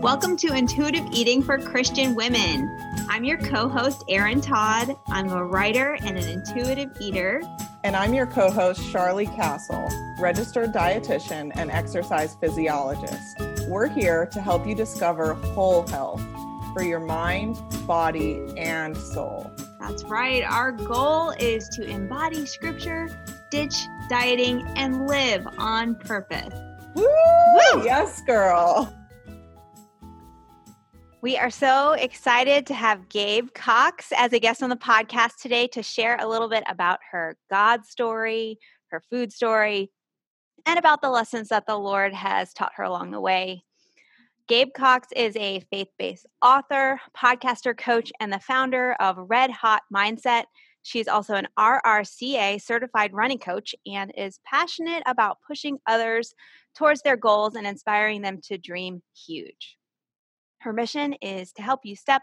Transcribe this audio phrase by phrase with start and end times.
[0.00, 2.74] Welcome to Intuitive Eating for Christian Women.
[3.10, 4.96] I'm your co host, Erin Todd.
[5.08, 7.42] I'm a writer and an intuitive eater.
[7.84, 13.42] And I'm your co host, Charlie Castle, registered dietitian and exercise physiologist.
[13.68, 16.22] We're here to help you discover whole health
[16.72, 19.52] for your mind, body, and soul.
[19.80, 20.42] That's right.
[20.42, 23.10] Our goal is to embody scripture,
[23.50, 23.74] ditch
[24.08, 26.54] dieting, and live on purpose.
[26.94, 27.04] Woo!
[27.04, 27.84] Woo!
[27.84, 28.96] Yes, girl.
[31.22, 35.66] We are so excited to have Gabe Cox as a guest on the podcast today
[35.66, 38.58] to share a little bit about her God story,
[38.90, 39.90] her food story,
[40.64, 43.64] and about the lessons that the Lord has taught her along the way.
[44.48, 49.82] Gabe Cox is a faith based author, podcaster, coach, and the founder of Red Hot
[49.94, 50.44] Mindset.
[50.80, 56.32] She's also an RRCA certified running coach and is passionate about pushing others
[56.74, 59.76] towards their goals and inspiring them to dream huge.
[60.60, 62.22] Her mission is to help you step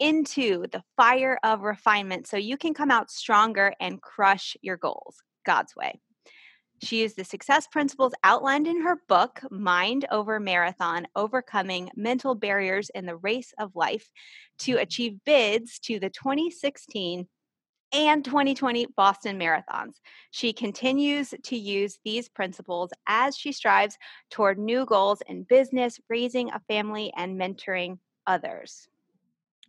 [0.00, 5.22] into the fire of refinement so you can come out stronger and crush your goals
[5.44, 6.00] God's way.
[6.82, 12.90] She used the success principles outlined in her book, Mind Over Marathon Overcoming Mental Barriers
[12.90, 14.10] in the Race of Life,
[14.58, 17.26] to achieve bids to the 2016
[17.92, 20.00] and 2020 Boston Marathons.
[20.30, 23.96] She continues to use these principles as she strives
[24.30, 28.88] toward new goals in business, raising a family, and mentoring others.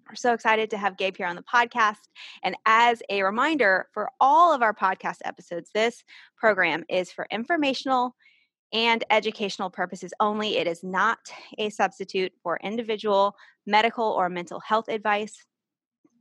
[0.10, 1.98] We're so excited to have Gabe here on the podcast.
[2.42, 6.04] And as a reminder for all of our podcast episodes, this
[6.38, 8.16] program is for informational
[8.74, 10.58] and educational purposes only.
[10.58, 11.20] It is not
[11.58, 15.46] a substitute for individual medical or mental health advice.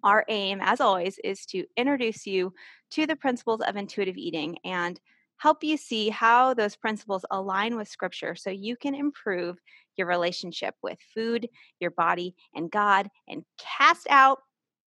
[0.07, 2.55] Our aim, as always, is to introduce you
[2.93, 5.01] to the principles of intuitive eating and
[5.39, 9.57] help you see how those principles align with scripture so you can improve
[9.97, 11.49] your relationship with food,
[11.81, 14.39] your body, and God, and cast out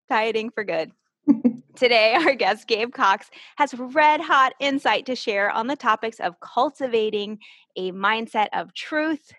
[0.09, 0.89] dieting for good.
[1.75, 6.39] Today, our guest, Gabe Cox, has red hot insight to share on the topics of
[6.39, 7.37] cultivating
[7.75, 9.31] a mindset of truth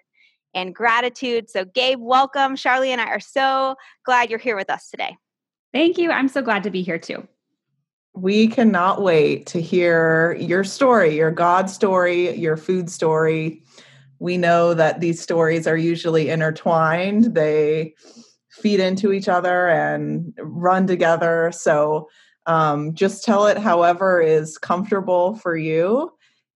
[0.55, 1.51] and gratitude.
[1.51, 2.55] So, Gabe, welcome.
[2.55, 3.75] Charlie and I are so
[4.07, 5.17] glad you're here with us today.
[5.75, 6.13] Thank you.
[6.13, 7.27] I'm so glad to be here too.
[8.15, 13.65] We cannot wait to hear your story, your God story, your food story.
[14.21, 17.95] We know that these stories are usually intertwined, they
[18.51, 21.51] feed into each other and run together.
[21.53, 22.09] So
[22.47, 26.13] um, just tell it however is comfortable for you.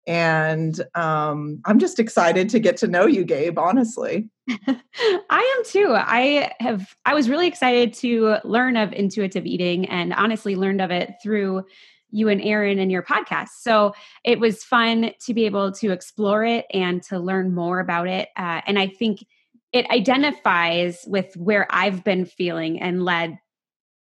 [0.08, 4.30] And um, I'm just excited to get to know you, Gabe, honestly.
[4.50, 5.94] I am too.
[5.94, 10.92] I have I was really excited to learn of intuitive eating and honestly learned of
[10.92, 11.66] it through
[12.10, 13.50] you and Erin and your podcast.
[13.60, 18.08] So it was fun to be able to explore it and to learn more about
[18.08, 18.30] it.
[18.38, 19.26] Uh, and I think
[19.74, 23.38] it identifies with where I've been feeling and led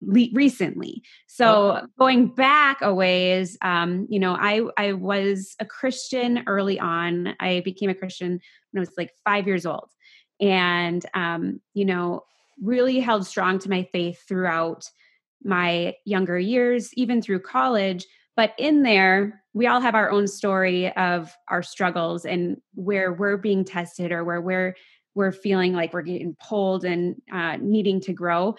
[0.02, 1.04] le- recently.
[1.28, 1.86] So okay.
[2.00, 7.36] going back a ways, um, you know, I I was a Christian early on.
[7.40, 8.40] I became a Christian
[8.72, 9.90] when I was like five years old,
[10.40, 12.24] and um, you know,
[12.62, 14.86] really held strong to my faith throughout
[15.44, 18.06] my younger years, even through college.
[18.36, 23.38] But in there, we all have our own story of our struggles and where we're
[23.38, 24.76] being tested or where we're
[25.14, 28.56] we're feeling like we're getting pulled and uh, needing to grow.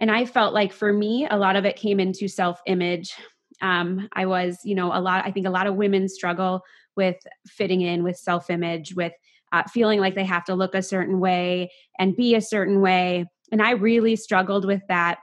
[0.00, 3.12] And I felt like for me, a lot of it came into self image.
[3.62, 6.62] Um, I was, you know, a lot, I think a lot of women struggle
[6.96, 7.16] with
[7.46, 9.12] fitting in, with self image, with
[9.52, 13.26] uh, feeling like they have to look a certain way and be a certain way.
[13.52, 15.18] And I really struggled with that.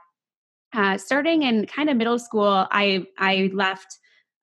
[0.74, 3.86] Uh, starting in kind of middle school, I I left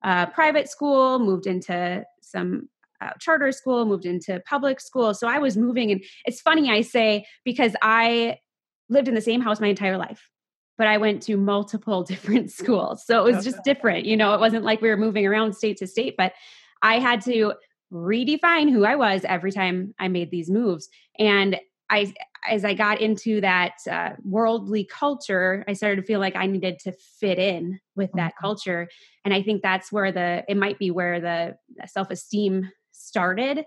[0.04, 2.68] uh, private school, moved into some
[3.00, 5.14] uh, charter school, moved into public school.
[5.14, 8.40] So I was moving, and it's funny I say because I
[8.90, 10.30] lived in the same house my entire life
[10.78, 13.06] but I went to multiple different schools.
[13.06, 14.06] So it was just different.
[14.06, 16.34] You know, it wasn't like we were moving around state to state, but
[16.82, 17.54] I had to
[17.92, 20.90] redefine who I was every time I made these moves.
[21.18, 21.60] And
[21.90, 22.14] I,
[22.50, 26.80] as I got into that uh, worldly culture, I started to feel like I needed
[26.80, 28.46] to fit in with that mm-hmm.
[28.46, 28.90] culture.
[29.24, 31.56] And I think that's where the, it might be where the
[31.88, 33.66] self esteem started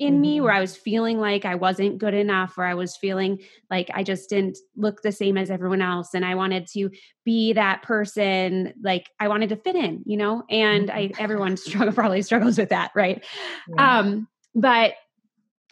[0.00, 0.22] in mm-hmm.
[0.22, 3.38] me where I was feeling like I wasn't good enough, or I was feeling
[3.70, 6.14] like I just didn't look the same as everyone else.
[6.14, 6.90] And I wanted to
[7.24, 11.22] be that person, like I wanted to fit in, you know, and mm-hmm.
[11.22, 12.90] everyone struggle, probably struggles with that.
[12.96, 13.24] Right.
[13.68, 13.98] Yeah.
[13.98, 14.94] Um, but,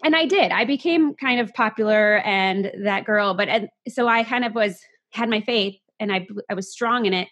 [0.04, 4.22] and I did, I became kind of popular and that girl, but and so I
[4.22, 4.78] kind of was,
[5.10, 7.28] had my faith and I, I was strong in it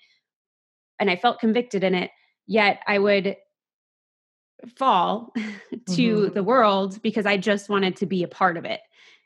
[0.99, 2.11] and I felt convicted in it.
[2.49, 3.37] Yet I would
[4.77, 5.33] fall
[5.91, 6.35] to mm-hmm.
[6.35, 8.81] the world because I just wanted to be a part of it.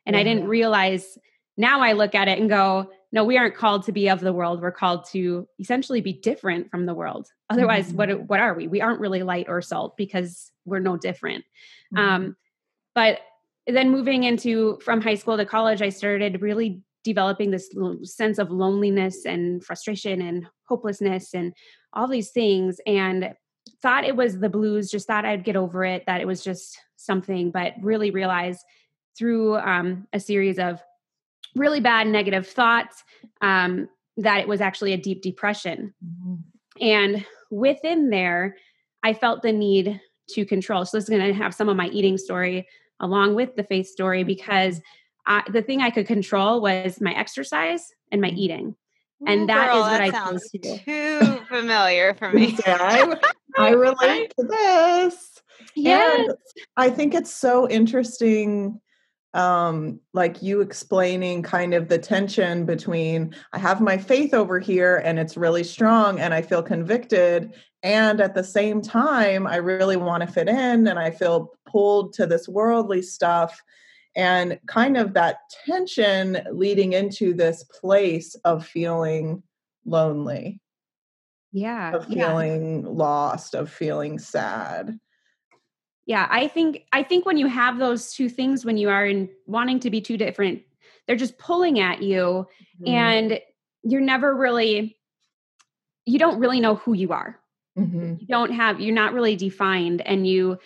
[0.06, 1.18] And I didn't realize
[1.56, 4.32] now I look at it and go, no, we aren't called to be of the
[4.32, 4.62] world.
[4.62, 7.28] We're called to essentially be different from the world.
[7.48, 7.96] Otherwise, mm-hmm.
[7.96, 8.66] what what are we?
[8.66, 11.44] We aren't really light or salt because we're no different.
[11.94, 11.98] Mm-hmm.
[11.98, 12.36] Um,
[12.94, 13.20] but
[13.66, 17.70] then moving into from high school to college, I started really developing this
[18.04, 21.54] sense of loneliness and frustration and hopelessness and
[21.92, 23.34] all these things and
[23.82, 26.78] thought it was the blues just thought i'd get over it that it was just
[26.96, 28.64] something but really realized
[29.16, 30.82] through um, a series of
[31.54, 33.04] really bad negative thoughts
[33.40, 35.94] um, that it was actually a deep depression.
[36.04, 36.34] Mm-hmm.
[36.82, 38.56] And within there,
[39.02, 40.84] I felt the need to control.
[40.84, 42.66] So, this is going to have some of my eating story
[43.00, 44.80] along with the faith story because
[45.26, 48.38] I, the thing I could control was my exercise and my mm-hmm.
[48.38, 48.76] eating.
[49.26, 52.56] And that Girl, is what that I sounds too familiar for me.
[52.66, 53.16] I,
[53.58, 55.42] I relate to this.
[55.74, 56.28] Yes.
[56.28, 56.36] And
[56.76, 58.80] I think it's so interesting
[59.34, 64.96] um like you explaining kind of the tension between i have my faith over here
[65.04, 67.54] and it's really strong and i feel convicted
[67.84, 72.12] and at the same time i really want to fit in and i feel pulled
[72.12, 73.62] to this worldly stuff
[74.16, 79.40] and kind of that tension leading into this place of feeling
[79.84, 80.58] lonely
[81.52, 82.88] yeah of feeling yeah.
[82.88, 84.98] lost of feeling sad
[86.06, 89.28] yeah i think i think when you have those two things when you are in
[89.46, 90.62] wanting to be two different
[91.06, 92.46] they're just pulling at you
[92.80, 92.88] mm-hmm.
[92.88, 93.40] and
[93.82, 94.96] you're never really
[96.06, 97.38] you don't really know who you are
[97.78, 98.14] mm-hmm.
[98.18, 100.58] you don't have you're not really defined and you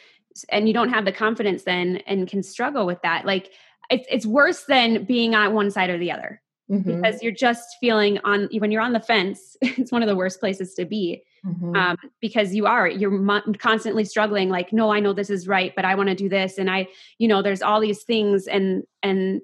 [0.48, 3.52] and you don't have the confidence then and can struggle with that like
[3.90, 6.40] it's it's worse than being on one side or the other
[6.70, 6.96] mm-hmm.
[6.96, 10.40] because you're just feeling on when you're on the fence it's one of the worst
[10.40, 11.76] places to be mm-hmm.
[11.76, 15.84] um, because you are you're constantly struggling like no i know this is right but
[15.84, 16.86] i want to do this and i
[17.18, 19.40] you know there's all these things and and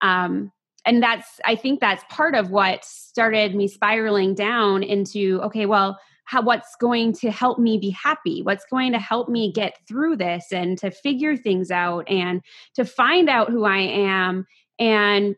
[0.00, 0.50] um
[0.84, 5.98] and that's i think that's part of what started me spiraling down into okay well
[6.24, 10.16] how what's going to help me be happy what's going to help me get through
[10.16, 12.42] this and to figure things out and
[12.74, 14.46] to find out who i am
[14.78, 15.36] and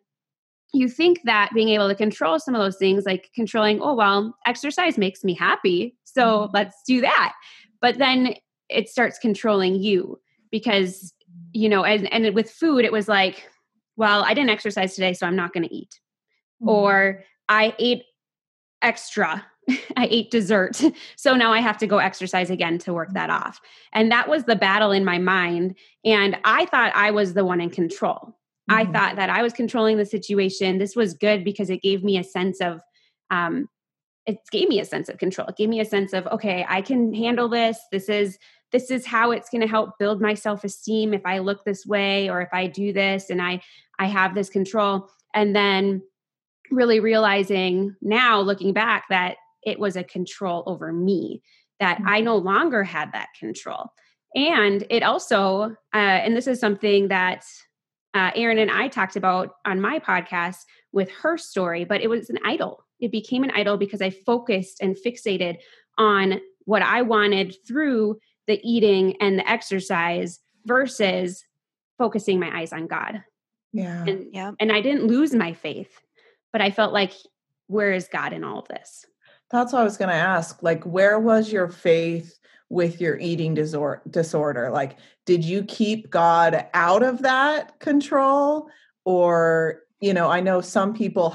[0.73, 4.37] you think that being able to control some of those things, like controlling, oh, well,
[4.47, 5.97] exercise makes me happy.
[6.05, 6.57] So mm-hmm.
[6.57, 7.33] let's do that.
[7.81, 8.35] But then
[8.69, 10.21] it starts controlling you
[10.51, 11.13] because,
[11.53, 13.49] you know, and, and with food, it was like,
[13.97, 16.01] well, I didn't exercise today, so I'm not going to eat.
[16.63, 16.69] Mm-hmm.
[16.69, 18.05] Or I ate
[18.81, 19.45] extra.
[19.97, 20.81] I ate dessert.
[21.17, 23.43] So now I have to go exercise again to work that mm-hmm.
[23.43, 23.61] off.
[23.93, 25.75] And that was the battle in my mind.
[26.05, 28.35] And I thought I was the one in control.
[28.71, 28.93] I mm-hmm.
[28.93, 30.79] thought that I was controlling the situation.
[30.79, 32.81] This was good because it gave me a sense of,
[33.31, 33.69] um,
[34.27, 35.49] it gave me a sense of control.
[35.49, 37.79] It gave me a sense of, okay, I can handle this.
[37.91, 38.39] This is
[38.73, 42.31] this is how it's going to help build my self-esteem if I look this way
[42.31, 43.61] or if I do this and I
[43.99, 45.09] I have this control.
[45.35, 46.03] And then
[46.71, 51.43] really realizing now looking back that it was a control over me
[51.81, 52.09] that mm-hmm.
[52.09, 53.87] I no longer had that control.
[54.37, 57.45] And it also, uh, and this is something that
[58.15, 60.59] uh, Erin and I talked about on my podcast
[60.93, 62.85] with her story, but it was an idol.
[62.99, 65.59] It became an idol because I focused and fixated
[65.97, 71.45] on what I wanted through the eating and the exercise versus
[71.99, 73.23] focusing my eyes on God.
[73.73, 74.05] Yeah.
[74.05, 74.53] And, yeah.
[74.59, 76.01] and I didn't lose my faith,
[76.53, 77.13] but I felt like,
[77.69, 79.05] where is God in all of this?
[79.51, 80.63] That's what I was going to ask.
[80.63, 82.40] Like, where was your faith
[82.71, 84.71] with your eating disorder?
[84.71, 84.97] Like,
[85.27, 88.69] did you keep God out of that control?
[89.05, 91.35] Or, you know, I know some people,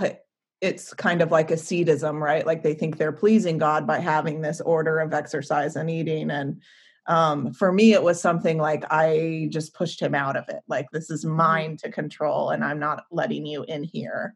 [0.62, 2.46] it's kind of like ascetism, right?
[2.46, 6.32] Like they think they're pleasing God by having this order of exercise and eating.
[6.32, 6.62] And
[7.08, 10.62] um, for me, it was something like I just pushed him out of it.
[10.68, 11.36] Like, this is mm-hmm.
[11.36, 14.36] mine to control, and I'm not letting you in here.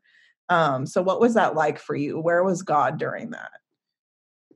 [0.50, 2.20] Um, so, what was that like for you?
[2.20, 3.52] Where was God during that?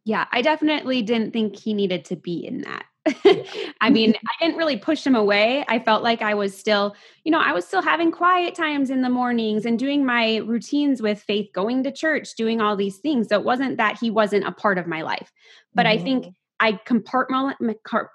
[0.05, 2.85] Yeah, I definitely didn't think he needed to be in that.
[3.81, 5.65] I mean, I didn't really push him away.
[5.67, 6.95] I felt like I was still,
[7.25, 11.01] you know, I was still having quiet times in the mornings and doing my routines
[11.01, 13.27] with faith, going to church, doing all these things.
[13.27, 15.31] So it wasn't that he wasn't a part of my life.
[15.73, 15.99] But mm-hmm.
[15.99, 16.35] I think.
[16.59, 17.57] I compartment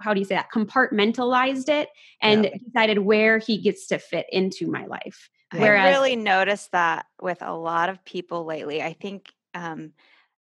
[0.01, 0.47] how do you say that?
[0.55, 1.91] Compartmentalized it
[2.23, 2.57] and yeah.
[2.65, 5.29] decided where he gets to fit into my life.
[5.53, 8.81] Whereas, I really noticed that with a lot of people lately.
[8.81, 9.93] I think um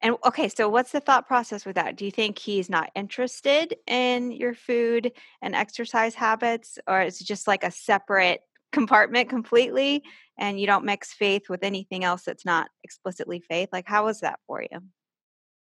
[0.01, 1.95] and okay, so what's the thought process with that?
[1.95, 5.11] Do you think he's not interested in your food
[5.41, 10.03] and exercise habits, or is it just like a separate compartment completely
[10.37, 13.69] and you don't mix faith with anything else that's not explicitly faith?
[13.71, 14.79] Like, how was that for you?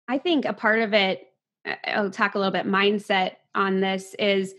[0.08, 1.28] I think a part of it,
[1.86, 4.56] I'll talk a little bit mindset on this, is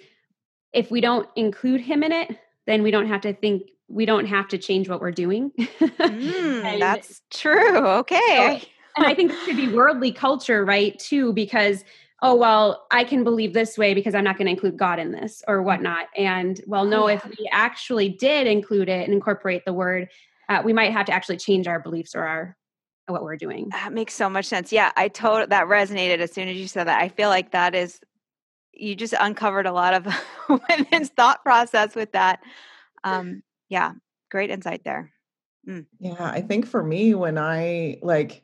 [0.73, 4.27] if we don't include him in it, then we don't have to think we don't
[4.27, 5.51] have to change what we're doing.
[5.59, 7.87] mm, that's true.
[7.87, 8.63] Okay.
[8.97, 10.99] So, and I think this could be worldly culture, right?
[10.99, 11.85] Too, because
[12.23, 15.13] oh well i can believe this way because i'm not going to include god in
[15.13, 16.07] this or whatnot.
[16.17, 20.09] And well no if we actually did include it and incorporate the word
[20.49, 22.57] uh, we might have to actually change our beliefs or our
[23.09, 23.69] what we're doing.
[23.71, 24.73] That makes so much sense.
[24.73, 27.03] Yeah i told that resonated as soon as you said that.
[27.03, 28.01] I feel like that is
[28.73, 30.07] you just uncovered a lot of
[30.69, 32.41] women's thought process with that.
[33.05, 33.93] Um yeah
[34.31, 35.13] great insight there.
[35.69, 35.87] Mm.
[36.01, 38.43] yeah i think for me when i like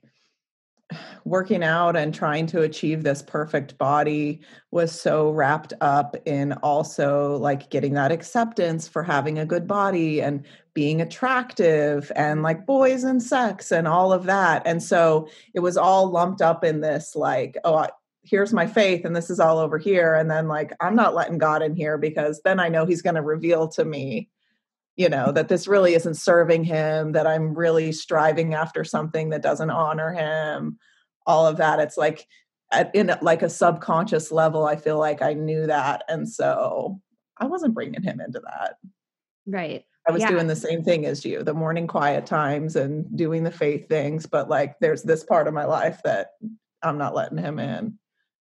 [1.24, 4.40] working out and trying to achieve this perfect body
[4.70, 10.20] was so wrapped up in also like getting that acceptance for having a good body
[10.20, 14.62] and being attractive and like boys and sex and all of that.
[14.64, 17.90] And so it was all lumped up in this like, oh, I,
[18.22, 20.14] here's my faith and this is all over here.
[20.14, 23.16] And then like, I'm not letting God in here because then I know he's going
[23.16, 24.28] to reveal to me
[24.98, 29.40] you know that this really isn't serving him that i'm really striving after something that
[29.42, 30.78] doesn't honor him
[31.28, 31.78] all of that.
[31.78, 32.26] It's like
[32.72, 37.00] at, in like a subconscious level i feel like i knew that and so
[37.38, 38.76] i wasn't bringing him into that.
[39.46, 39.84] Right.
[40.06, 40.30] I was yeah.
[40.30, 44.26] doing the same thing as you the morning quiet times and doing the faith things
[44.26, 46.32] but like there's this part of my life that
[46.82, 47.98] i'm not letting him in.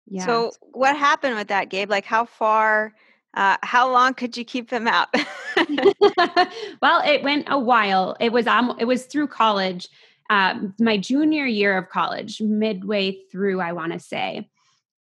[0.07, 0.25] Yeah.
[0.25, 1.89] So what happened with that gabe?
[1.89, 2.93] Like how far
[3.33, 5.07] uh, how long could you keep him out?
[6.81, 8.15] well, it went a while.
[8.19, 9.87] It was um, it was through college,
[10.29, 14.49] um, my junior year of college, midway through, I want to say.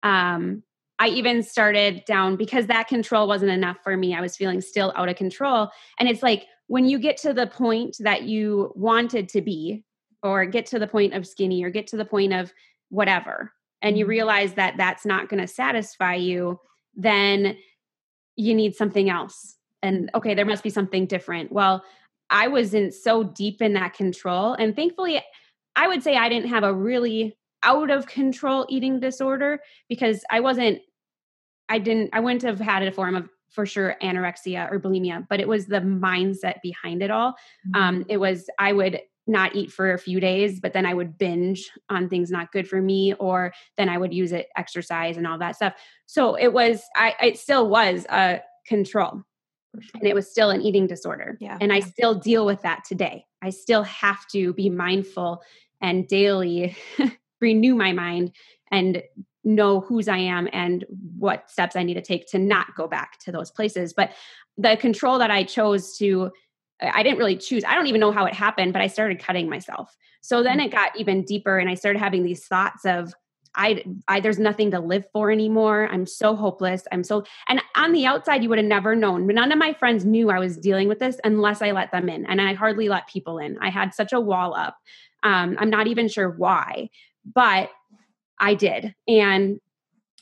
[0.03, 0.63] Um,
[0.99, 4.15] I even started down because that control wasn't enough for me.
[4.15, 5.69] I was feeling still out of control,
[5.99, 9.83] and it's like when you get to the point that you wanted to be,
[10.23, 12.53] or get to the point of skinny, or get to the point of
[12.89, 14.11] whatever, and you mm-hmm.
[14.11, 16.59] realize that that's not going to satisfy you,
[16.95, 17.57] then
[18.35, 21.83] you need something else and okay there must be something different well
[22.29, 25.21] i wasn't so deep in that control and thankfully
[25.75, 30.39] i would say i didn't have a really out of control eating disorder because i
[30.39, 30.79] wasn't
[31.69, 35.39] i didn't i wouldn't have had a form of for sure anorexia or bulimia but
[35.39, 37.81] it was the mindset behind it all mm-hmm.
[37.81, 41.17] um, it was i would not eat for a few days, but then I would
[41.17, 45.27] binge on things not good for me, or then I would use it exercise and
[45.27, 45.73] all that stuff.
[46.05, 49.21] So it was, I, it still was a control.
[49.73, 51.37] And it was still an eating disorder.
[51.39, 51.57] Yeah.
[51.61, 53.25] And I still deal with that today.
[53.41, 55.41] I still have to be mindful
[55.81, 56.75] and daily
[57.41, 58.31] renew my mind
[58.71, 59.03] and
[59.43, 60.85] know whose I am and
[61.17, 63.93] what steps I need to take to not go back to those places.
[63.93, 64.11] But
[64.57, 66.31] the control that I chose to
[66.79, 67.63] I didn't really choose.
[67.63, 69.95] I don't even know how it happened, but I started cutting myself.
[70.21, 70.65] So then mm.
[70.65, 73.13] it got even deeper and I started having these thoughts of
[73.57, 75.89] I, I there's nothing to live for anymore.
[75.91, 76.83] I'm so hopeless.
[76.91, 79.27] I'm so and on the outside you would have never known.
[79.27, 82.25] None of my friends knew I was dealing with this unless I let them in.
[82.25, 83.57] And I hardly let people in.
[83.59, 84.77] I had such a wall up.
[85.23, 86.89] Um, I'm not even sure why,
[87.33, 87.69] but
[88.39, 88.93] I did.
[89.07, 89.59] And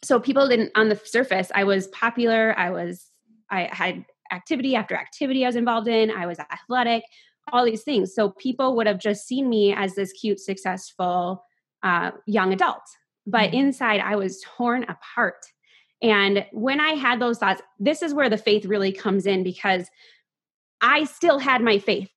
[0.03, 2.57] so people didn't on the surface, I was popular.
[2.57, 3.11] I was
[3.51, 6.09] I had activity after activity I was involved in.
[6.09, 7.03] I was athletic,
[7.51, 8.13] all these things.
[8.15, 11.43] So people would have just seen me as this cute, successful
[11.83, 12.81] uh, young adult.
[13.25, 13.57] But mm-hmm.
[13.57, 15.45] inside, I was torn apart.
[16.01, 19.87] And when I had those thoughts, this is where the faith really comes in because
[20.81, 22.11] I still had my faith.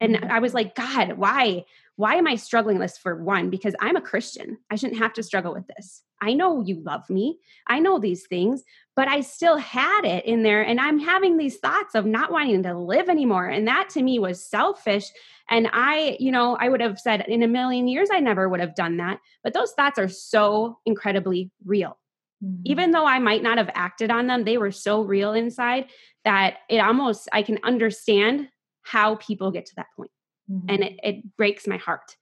[0.00, 0.30] And mm-hmm.
[0.30, 1.64] I was like, God, why?
[1.96, 3.48] Why am I struggling this for one?
[3.48, 4.58] Because I'm a Christian.
[4.70, 6.02] I shouldn't have to struggle with this.
[6.20, 7.38] I know you love me.
[7.66, 8.62] I know these things,
[8.94, 10.62] but I still had it in there.
[10.62, 13.46] And I'm having these thoughts of not wanting to live anymore.
[13.46, 15.04] And that to me was selfish.
[15.50, 18.60] And I, you know, I would have said in a million years, I never would
[18.60, 19.20] have done that.
[19.42, 21.98] But those thoughts are so incredibly real.
[22.44, 22.62] Mm-hmm.
[22.64, 25.86] Even though I might not have acted on them, they were so real inside
[26.24, 28.48] that it almost, I can understand
[28.82, 30.10] how people get to that point.
[30.50, 30.70] Mm-hmm.
[30.70, 32.16] And it, it breaks my heart.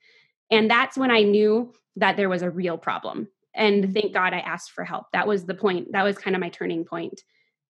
[0.50, 4.40] And that's when I knew that there was a real problem and thank god i
[4.40, 7.23] asked for help that was the point that was kind of my turning point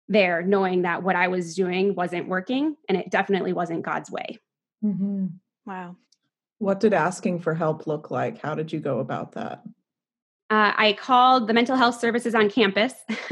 [0.08, 4.38] there knowing that what i was doing wasn't working and it definitely wasn't god's way
[4.84, 5.26] mm-hmm.
[5.66, 5.96] wow
[6.58, 9.62] what did asking for help look like how did you go about that
[10.52, 12.92] uh, I called the mental health services on campus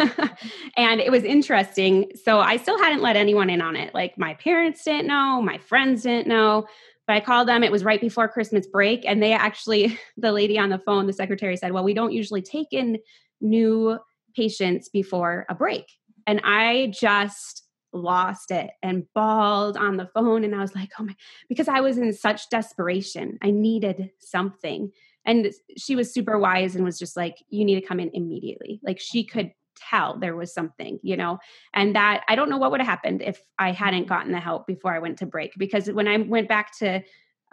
[0.76, 2.12] and it was interesting.
[2.14, 3.92] So I still hadn't let anyone in on it.
[3.92, 6.68] Like my parents didn't know, my friends didn't know.
[7.08, 9.06] But I called them, it was right before Christmas break.
[9.06, 12.42] And they actually, the lady on the phone, the secretary said, Well, we don't usually
[12.42, 12.98] take in
[13.40, 13.98] new
[14.36, 15.86] patients before a break.
[16.26, 20.44] And I just lost it and bawled on the phone.
[20.44, 21.16] And I was like, Oh my,
[21.48, 23.38] because I was in such desperation.
[23.42, 24.92] I needed something.
[25.24, 28.80] And she was super wise and was just like, You need to come in immediately.
[28.84, 29.52] Like she could
[29.88, 31.38] tell there was something, you know,
[31.74, 34.66] and that I don't know what would have happened if I hadn't gotten the help
[34.66, 35.52] before I went to break.
[35.56, 37.02] Because when I went back to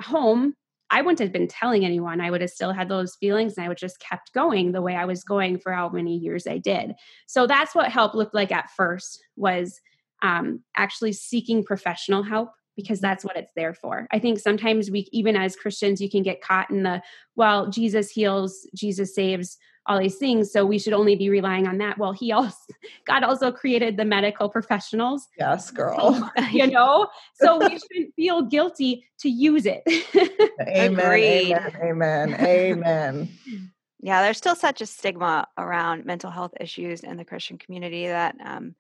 [0.02, 0.56] home,
[0.92, 2.22] I wouldn't have been telling anyone.
[2.22, 4.96] I would have still had those feelings and I would just kept going the way
[4.96, 6.94] I was going for how many years I did.
[7.26, 9.80] So that's what help looked like at first was
[10.22, 14.08] um, actually seeking professional help because that's what it's there for.
[14.12, 17.02] I think sometimes we, even as Christians, you can get caught in the,
[17.36, 20.52] well, Jesus heals, Jesus saves, all these things.
[20.52, 21.98] So we should only be relying on that.
[21.98, 22.58] Well, he also,
[23.08, 25.28] God also created the medical professionals.
[25.38, 26.30] Yes, girl.
[26.52, 29.84] you know, so we shouldn't feel guilty to use it.
[30.62, 31.72] amen, amen.
[31.82, 32.36] Amen.
[32.40, 33.30] Amen.
[34.02, 38.36] Yeah, there's still such a stigma around mental health issues in the Christian community that
[38.44, 38.76] um,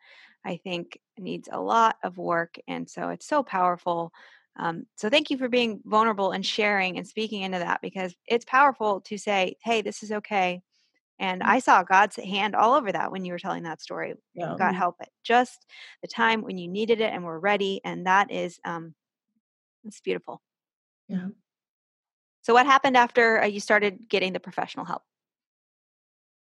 [0.45, 2.57] I think needs a lot of work.
[2.67, 4.11] And so it's so powerful.
[4.57, 8.45] Um, so thank you for being vulnerable and sharing and speaking into that because it's
[8.45, 10.61] powerful to say, hey, this is okay.
[11.19, 11.47] And mm.
[11.47, 14.13] I saw God's hand all over that when you were telling that story.
[14.33, 14.55] Yeah.
[14.57, 15.09] God help it.
[15.23, 15.65] Just
[16.01, 17.81] the time when you needed it and were ready.
[17.83, 18.93] And that is, um,
[19.85, 20.41] it's beautiful.
[21.07, 21.27] Yeah.
[22.41, 25.01] So what happened after uh, you started getting the professional help?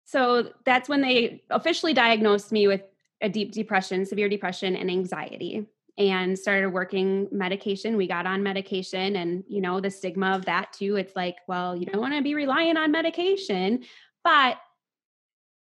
[0.05, 2.83] So that's when they officially diagnosed me with
[3.21, 5.67] a deep depression, severe depression, and anxiety,
[5.97, 7.97] and started working medication.
[7.97, 10.97] We got on medication, and you know, the stigma of that too.
[10.97, 13.85] It's like, well, you don't want to be relying on medication,
[14.25, 14.59] but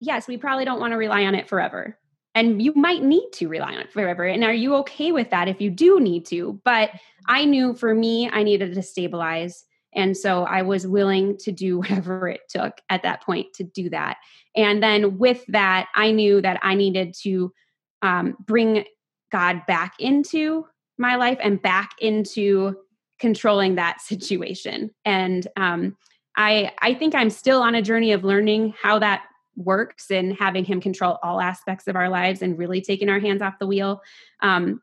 [0.01, 1.99] yes, we probably don't want to rely on it forever.
[2.35, 4.25] And you might need to rely on it forever.
[4.25, 6.61] And are you okay with that if you do need to?
[6.65, 6.91] But
[7.27, 9.65] I knew for me, I needed to stabilize.
[9.95, 13.91] And so I was willing to do whatever it took at that point to do
[13.91, 14.17] that.
[14.57, 17.53] And then with that, I knew that I needed to
[18.01, 18.85] um, bring
[19.31, 20.67] God back into
[20.99, 22.77] my life and back into
[23.19, 24.91] controlling that situation.
[25.05, 25.97] And um,
[26.37, 29.25] I I think I'm still on a journey of learning how that
[29.57, 33.43] works and having Him control all aspects of our lives and really taking our hands
[33.43, 34.01] off the wheel.
[34.41, 34.81] Um,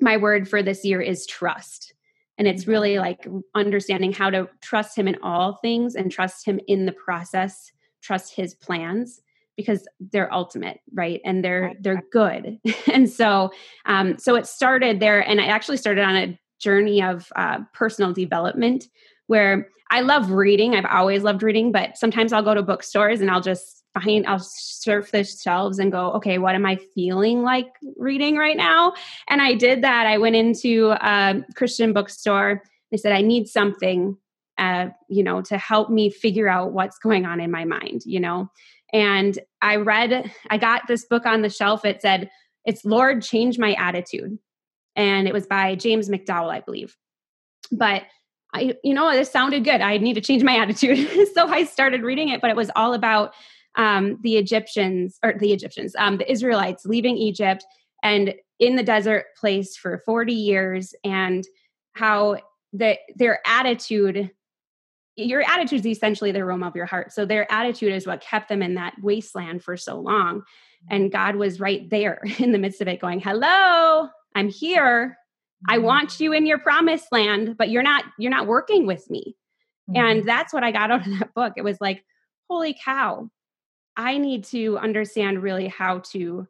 [0.00, 1.94] my word for this year is trust.
[2.38, 6.58] And it's really like understanding how to trust him in all things and trust him
[6.66, 9.20] in the process, trust his plans
[9.56, 11.20] because they're ultimate, right?
[11.24, 12.58] And they're they're good.
[12.92, 13.50] and so
[13.84, 18.12] um so it started there and I actually started on a journey of uh, personal
[18.12, 18.88] development
[19.26, 20.74] where I love reading.
[20.74, 24.38] I've always loved reading, but sometimes I'll go to bookstores and I'll just find, I'll
[24.38, 28.94] surf the shelves and go, okay, what am I feeling like reading right now?
[29.28, 30.06] And I did that.
[30.06, 32.62] I went into a Christian bookstore.
[32.92, 34.16] I said, I need something,
[34.56, 38.20] uh, you know, to help me figure out what's going on in my mind, you
[38.20, 38.50] know?
[38.94, 41.84] And I read, I got this book on the shelf.
[41.84, 42.30] It said,
[42.64, 44.38] it's Lord, Change My Attitude.
[44.94, 46.96] And it was by James McDowell, I believe.
[47.70, 48.02] But
[48.52, 49.80] I, you know, this sounded good.
[49.80, 51.08] I need to change my attitude.
[51.34, 53.34] so I started reading it, but it was all about
[53.76, 57.64] um, the Egyptians or the Egyptians, um, the Israelites leaving Egypt
[58.02, 61.44] and in the desert place for 40 years and
[61.94, 62.38] how
[62.72, 64.30] the, their attitude
[65.16, 67.12] your attitude is essentially the aroma of your heart.
[67.12, 70.42] So their attitude is what kept them in that wasteland for so long.
[70.88, 75.18] And God was right there in the midst of it going, Hello, I'm here.
[75.68, 75.86] I mm-hmm.
[75.86, 79.36] want you in your promised land, but you're not you're not working with me.
[79.90, 80.04] Mm-hmm.
[80.04, 81.54] And that's what I got out of that book.
[81.56, 82.04] It was like,
[82.48, 83.28] holy cow.
[83.96, 86.46] I need to understand really how to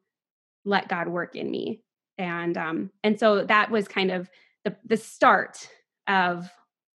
[0.65, 1.81] let God work in me.
[2.19, 4.31] And um and so that was kind of
[4.65, 5.69] the the start
[6.09, 6.51] of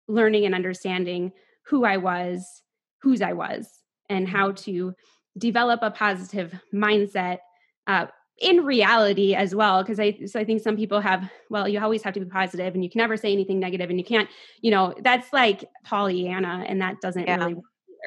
[0.09, 1.33] learning and understanding
[1.67, 2.63] who I was,
[3.03, 3.69] whose I was,
[4.09, 4.65] and how mm-hmm.
[4.65, 4.95] to
[5.39, 7.39] develop a positive mindset
[7.87, 8.07] uh,
[8.39, 12.03] in reality as well because i so i think some people have well you always
[12.03, 14.29] have to be positive and you can never say anything negative and you can't
[14.61, 17.49] you know that's like pollyanna and that doesn't yeah.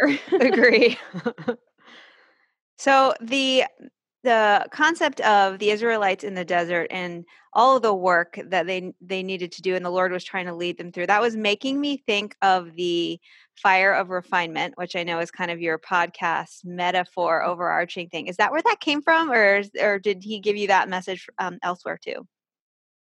[0.02, 0.98] really agree
[2.78, 3.64] so the
[4.26, 8.92] the concept of the Israelites in the desert and all of the work that they
[9.00, 11.38] they needed to do and the Lord was trying to lead them through that was
[11.38, 13.20] making me think of the
[13.56, 17.48] fire of refinement which I know is kind of your podcast metaphor mm.
[17.48, 18.28] overarching thing.
[18.28, 21.60] Is that where that came from or or did he give you that message um,
[21.64, 22.28] elsewhere too?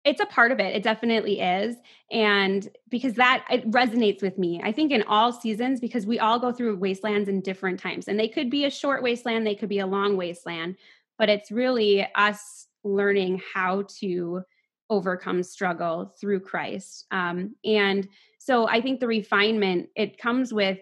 [0.04, 0.76] It's a part of it.
[0.76, 1.74] It definitely is
[2.10, 6.38] and because that it resonates with me i think in all seasons because we all
[6.38, 9.68] go through wastelands in different times and they could be a short wasteland they could
[9.68, 10.76] be a long wasteland
[11.18, 14.42] but it's really us learning how to
[14.88, 17.06] overcome struggle through Christ.
[17.10, 20.78] Um, and so I think the refinement, it comes with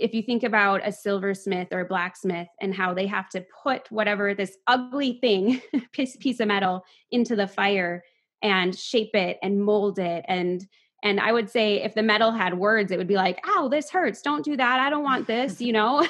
[0.00, 3.90] if you think about a silversmith or a blacksmith and how they have to put
[3.92, 5.60] whatever this ugly thing,
[5.92, 8.02] piece, of metal, into the fire
[8.42, 10.66] and shape it and mold it and
[11.02, 13.90] and i would say if the metal had words it would be like ow this
[13.90, 16.06] hurts don't do that i don't want this you know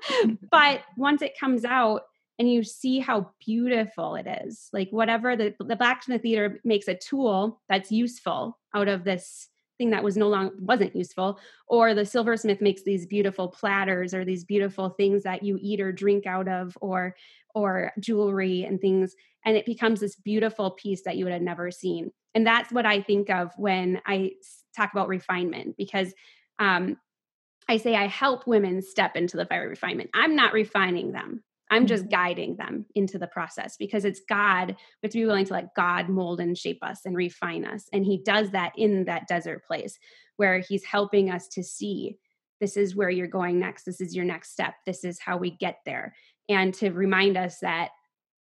[0.50, 2.02] but once it comes out
[2.38, 4.68] and you see how beautiful it is.
[4.72, 9.90] Like whatever the the blacksmith theater makes a tool that's useful out of this thing
[9.90, 14.44] that was no longer wasn't useful or the silversmith makes these beautiful platters or these
[14.44, 17.16] beautiful things that you eat or drink out of or
[17.54, 21.70] or jewelry and things and it becomes this beautiful piece that you would have never
[21.70, 22.10] seen.
[22.34, 24.32] And that's what i think of when i
[24.76, 26.12] talk about refinement because
[26.58, 26.96] um,
[27.68, 30.10] i say i help women step into the fire refinement.
[30.14, 31.42] I'm not refining them
[31.74, 32.10] I'm just mm-hmm.
[32.10, 34.68] guiding them into the process because it's God.
[34.68, 37.88] We have to be willing to let God mold and shape us and refine us.
[37.92, 39.98] And He does that in that desert place
[40.36, 42.16] where He's helping us to see
[42.60, 43.84] this is where you're going next.
[43.84, 44.74] This is your next step.
[44.86, 46.14] This is how we get there.
[46.48, 47.90] And to remind us that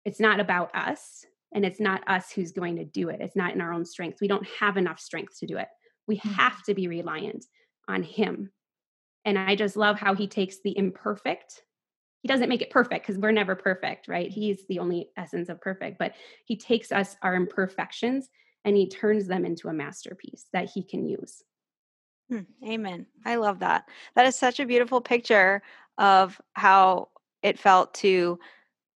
[0.04, 3.22] it's not about us and it's not us who's going to do it.
[3.22, 4.20] It's not in our own strength.
[4.20, 5.70] We don't have enough strength to do it.
[6.06, 6.34] We mm-hmm.
[6.34, 7.46] have to be reliant
[7.88, 8.52] on Him.
[9.24, 11.64] And I just love how He takes the imperfect
[12.26, 14.32] he doesn't make it perfect because we're never perfect, right?
[14.32, 18.30] He's the only essence of perfect, but he takes us, our imperfections,
[18.64, 21.44] and he turns them into a masterpiece that he can use.
[22.32, 23.06] Hmm, amen.
[23.28, 23.88] I love that.
[24.16, 25.62] That is such a beautiful picture
[26.00, 27.10] of how
[27.44, 28.40] it felt to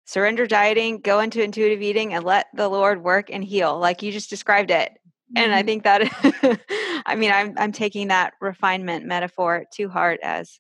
[0.07, 4.11] surrender dieting, go into intuitive eating, and let the Lord work and heal, like you
[4.11, 4.91] just described it.
[5.37, 5.67] And I mm-hmm.
[5.67, 6.62] think that,
[7.05, 10.59] I mean, I'm I'm taking that refinement metaphor to heart as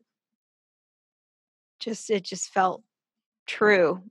[1.80, 2.82] just it just felt
[3.46, 4.02] true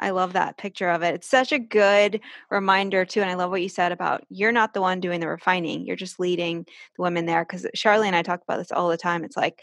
[0.00, 1.14] I love that picture of it.
[1.14, 2.20] It's such a good
[2.50, 5.28] reminder too, and I love what you said about you're not the one doing the
[5.28, 5.86] refining.
[5.86, 6.64] You're just leading
[6.96, 7.44] the women there.
[7.44, 9.24] Because Charlie and I talk about this all the time.
[9.24, 9.62] It's like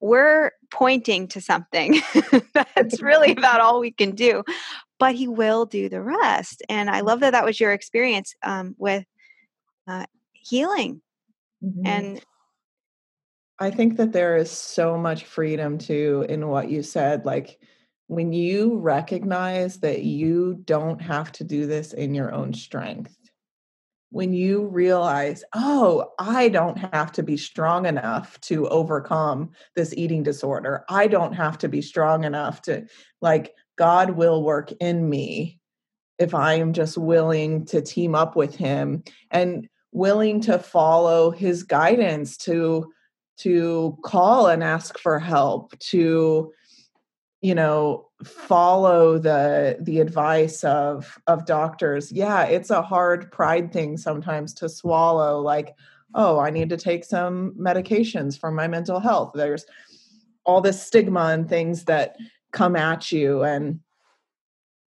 [0.00, 2.00] we're pointing to something
[2.54, 4.44] that's really about all we can do,
[4.98, 6.62] but He will do the rest.
[6.68, 9.04] And I love that that was your experience um, with
[9.88, 11.00] uh, healing
[11.62, 11.86] mm-hmm.
[11.86, 12.24] and
[13.58, 17.24] I think that there is so much freedom too in what you said.
[17.24, 17.60] Like
[18.08, 23.16] when you recognize that you don't have to do this in your own strength,
[24.10, 30.22] when you realize, oh, I don't have to be strong enough to overcome this eating
[30.22, 30.84] disorder.
[30.88, 32.86] I don't have to be strong enough to,
[33.20, 35.58] like, God will work in me
[36.20, 41.64] if I am just willing to team up with Him and willing to follow His
[41.64, 42.92] guidance to
[43.38, 46.52] to call and ask for help to
[47.40, 52.10] you know follow the the advice of of doctors.
[52.10, 55.74] Yeah it's a hard pride thing sometimes to swallow like
[56.14, 59.32] oh i need to take some medications for my mental health.
[59.34, 59.66] There's
[60.44, 62.16] all this stigma and things that
[62.52, 63.80] come at you and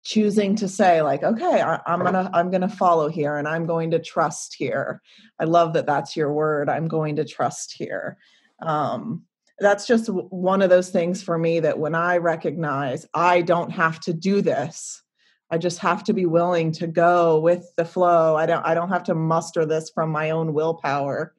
[0.07, 3.91] choosing to say like okay I, am gonna i'm gonna follow here and i'm going
[3.91, 5.01] to trust here
[5.37, 8.17] i love that that's your word i'm going to trust here
[8.61, 9.23] um,
[9.59, 13.99] that's just one of those things for me that when I recognize I don't have
[14.01, 15.01] to do this,
[15.49, 18.35] I just have to be willing to go with the flow.
[18.35, 21.33] I don't I don't have to muster this from my own willpower.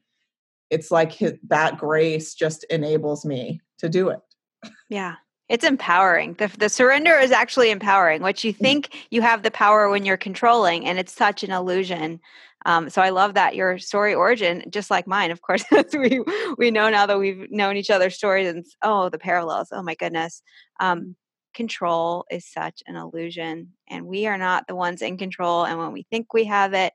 [0.71, 4.21] It's like that grace just enables me to do it.
[4.89, 5.15] Yeah.
[5.49, 6.35] It's empowering.
[6.35, 8.23] The, the surrender is actually empowering.
[8.23, 8.59] What you mm.
[8.59, 12.21] think you have the power when you're controlling, and it's such an illusion.
[12.67, 16.23] Um, so I love that your story origin, just like mine, of course, we
[16.59, 19.69] we know now that we've known each other's stories and oh, the parallels.
[19.73, 20.43] Oh my goodness.
[20.81, 21.17] Um,
[21.55, 25.65] control is such an illusion, and we are not the ones in control.
[25.65, 26.93] And when we think we have it,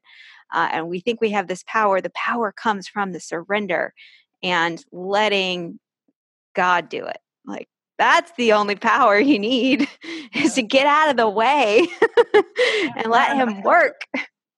[0.54, 3.94] uh, and we think we have this power, the power comes from the surrender
[4.44, 5.80] and letting
[6.54, 7.18] God do it.
[7.46, 9.88] Like that's the only power you need
[10.34, 11.88] is to get out of the way
[12.98, 14.02] and let him work.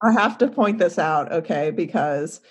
[0.02, 2.42] I have to point this out, okay, because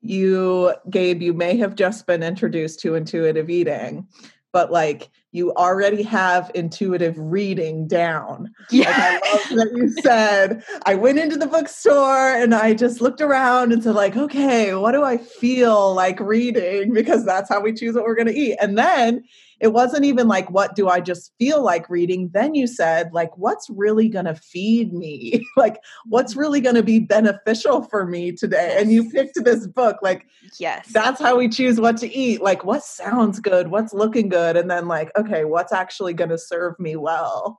[0.00, 4.06] you, Gabe, you may have just been introduced to intuitive eating,
[4.52, 8.52] but like you already have intuitive reading down.
[8.70, 8.88] Yeah.
[8.88, 13.20] Like, I love that you said, I went into the bookstore and I just looked
[13.20, 16.92] around and said, like, okay, what do I feel like reading?
[16.92, 18.56] Because that's how we choose what we're going to eat.
[18.60, 19.24] And then
[19.64, 22.28] it wasn't even like, what do I just feel like reading?
[22.34, 25.42] Then you said, like, what's really going to feed me?
[25.56, 28.76] like, what's really going to be beneficial for me today?
[28.78, 29.96] And you picked this book.
[30.02, 30.26] Like,
[30.60, 32.42] yes, that's how we choose what to eat.
[32.42, 33.68] Like, what sounds good?
[33.68, 34.58] What's looking good?
[34.58, 37.58] And then, like, okay, what's actually going to serve me well?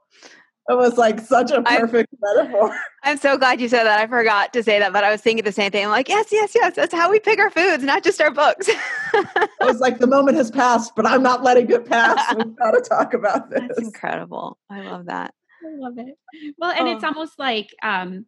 [0.67, 2.75] It was like such a perfect I'm, metaphor.
[3.03, 3.99] I'm so glad you said that.
[3.99, 5.85] I forgot to say that, but I was thinking the same thing.
[5.85, 6.75] I'm like, yes, yes, yes.
[6.75, 8.67] That's how we pick our foods, not just our books.
[9.13, 12.33] I was like, the moment has passed, but I'm not letting it pass.
[12.37, 13.61] We've got to talk about this.
[13.61, 14.57] That's incredible.
[14.69, 15.35] I love that.
[15.63, 16.17] I love it.
[16.57, 16.95] Well, and oh.
[16.95, 18.25] it's almost like um,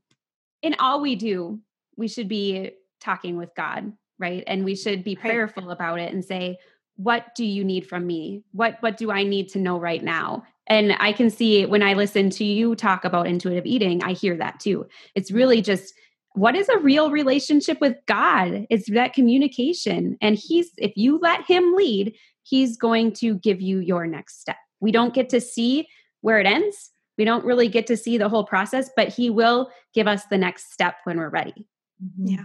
[0.61, 1.59] in all we do,
[1.95, 2.71] we should be
[3.01, 4.43] talking with God, right?
[4.45, 6.57] And we should be prayerful about it and say,
[6.97, 8.43] what do you need from me?
[8.51, 10.43] What what do I need to know right now?
[10.67, 14.35] And I can see when I listen to you talk about intuitive eating, I hear
[14.37, 14.85] that too.
[15.15, 15.93] It's really just
[16.33, 18.67] what is a real relationship with God?
[18.69, 20.17] It's that communication.
[20.21, 24.57] And He's, if you let Him lead, He's going to give you your next step.
[24.79, 25.87] We don't get to see
[26.21, 26.91] where it ends.
[27.17, 30.37] We don't really get to see the whole process, but He will give us the
[30.37, 31.65] next step when we're ready.
[32.03, 32.27] Mm-hmm.
[32.27, 32.43] Yeah.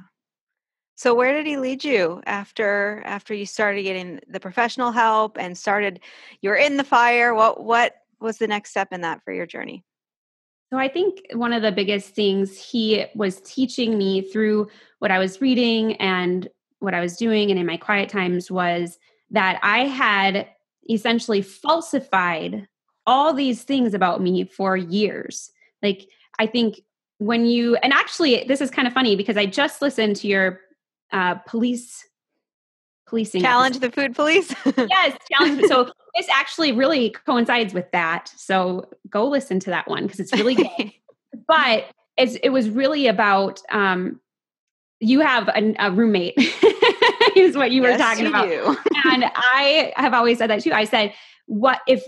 [0.94, 5.58] So where did he lead you after after you started getting the professional help and
[5.58, 5.98] started
[6.42, 7.34] you're in the fire?
[7.34, 9.84] What what was the next step in that for your journey?
[10.72, 14.68] So I think one of the biggest things he was teaching me through
[15.00, 18.98] what I was reading and what I was doing and in my quiet times was
[19.30, 20.48] that I had
[20.88, 22.66] essentially falsified
[23.06, 25.50] all these things about me for years.
[25.82, 26.08] Like
[26.38, 26.80] I think
[27.18, 30.60] when you and actually this is kind of funny because I just listened to your
[31.12, 32.04] uh, police
[33.12, 33.92] policing challenge episode.
[33.92, 34.54] the food police.
[34.88, 35.64] yes, challenge.
[35.66, 38.32] So this actually really coincides with that.
[38.36, 40.92] So go listen to that one because it's really good.
[41.46, 41.84] but
[42.16, 44.18] it's, it was really about um,
[44.98, 46.34] you have a, a roommate
[47.36, 50.70] is what you yes, were talking you about and i have always said that too
[50.70, 51.12] i said
[51.46, 52.04] what if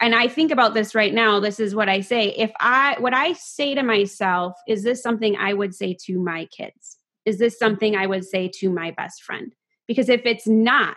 [0.00, 3.12] and i think about this right now this is what i say if i what
[3.12, 7.58] i say to myself is this something i would say to my kids is this
[7.58, 9.54] something i would say to my best friend
[9.88, 10.96] because if it's not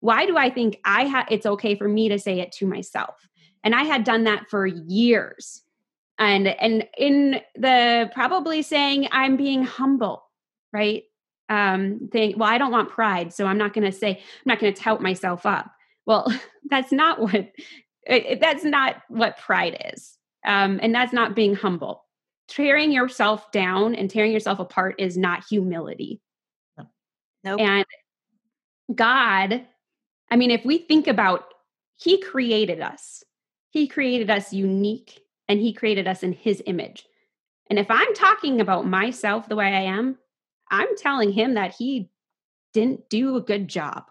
[0.00, 3.26] why do i think i have it's okay for me to say it to myself?
[3.62, 5.62] And i had done that for years.
[6.18, 10.24] And and in the probably saying i'm being humble
[10.74, 11.04] right?
[11.48, 14.58] Um think well i don't want pride so i'm not going to say i'm not
[14.58, 15.70] going to tout myself up.
[16.04, 16.30] Well
[16.70, 17.50] that's not what
[18.06, 20.18] that's not what pride is.
[20.44, 22.04] Um and that's not being humble.
[22.48, 26.20] Tearing yourself down and tearing yourself apart is not humility.
[26.76, 26.84] No.
[27.44, 27.60] Nope.
[27.60, 27.86] and
[28.94, 29.64] god
[30.30, 31.44] i mean if we think about
[31.94, 33.24] he created us
[33.70, 37.06] he created us unique and he created us in his image
[37.70, 40.18] and if i'm talking about myself the way i am
[40.70, 42.10] I'm telling him that he
[42.72, 44.04] didn't do a good job.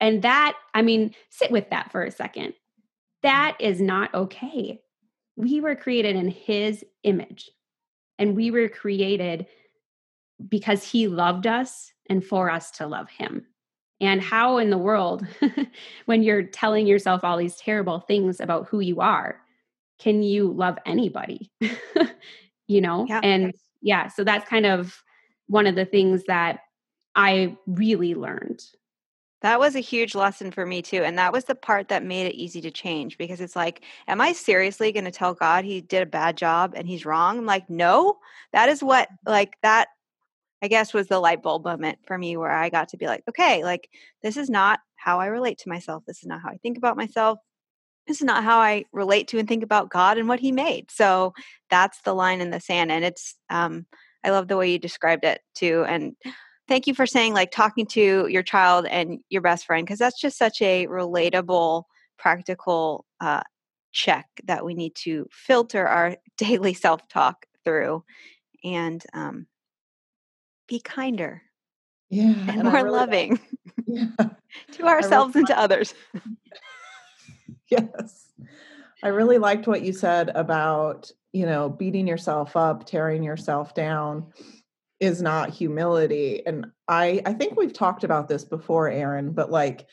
[0.00, 2.54] And that, I mean, sit with that for a second.
[3.22, 4.80] That is not okay.
[5.36, 7.50] We were created in his image,
[8.18, 9.46] and we were created
[10.48, 13.46] because he loved us and for us to love him.
[14.00, 15.26] And how in the world,
[16.06, 19.40] when you're telling yourself all these terrible things about who you are,
[19.98, 21.50] can you love anybody?
[22.68, 23.06] you know?
[23.08, 23.20] Yeah.
[23.22, 25.02] And yeah, so that's kind of
[25.46, 26.60] one of the things that
[27.14, 28.62] I really learned.
[29.42, 31.02] That was a huge lesson for me too.
[31.04, 34.20] And that was the part that made it easy to change because it's like, am
[34.20, 37.38] I seriously going to tell God he did a bad job and he's wrong?
[37.38, 38.16] I'm like, no,
[38.52, 39.88] that is what, like, that
[40.62, 43.22] I guess was the light bulb moment for me where I got to be like,
[43.28, 43.90] okay, like,
[44.22, 46.04] this is not how I relate to myself.
[46.06, 47.38] This is not how I think about myself.
[48.06, 50.90] This is not how I relate to and think about God and what he made.
[50.90, 51.34] So
[51.70, 52.90] that's the line in the sand.
[52.90, 53.86] And it's, um,
[54.24, 55.84] I love the way you described it too.
[55.86, 56.14] And
[56.68, 60.20] thank you for saying like talking to your child and your best friend, because that's
[60.20, 61.84] just such a relatable,
[62.18, 63.42] practical uh,
[63.92, 68.04] check that we need to filter our daily self talk through
[68.64, 69.46] and um,
[70.66, 71.42] be kinder.
[72.10, 72.34] Yeah.
[72.48, 73.40] And, more really loving
[73.86, 74.06] yeah.
[74.72, 75.94] to ourselves really and to others.
[77.70, 78.26] yes.
[79.02, 84.32] I really liked what you said about you know, beating yourself up, tearing yourself down
[85.00, 86.42] is not humility.
[86.46, 89.86] And I I think we've talked about this before, Erin, but like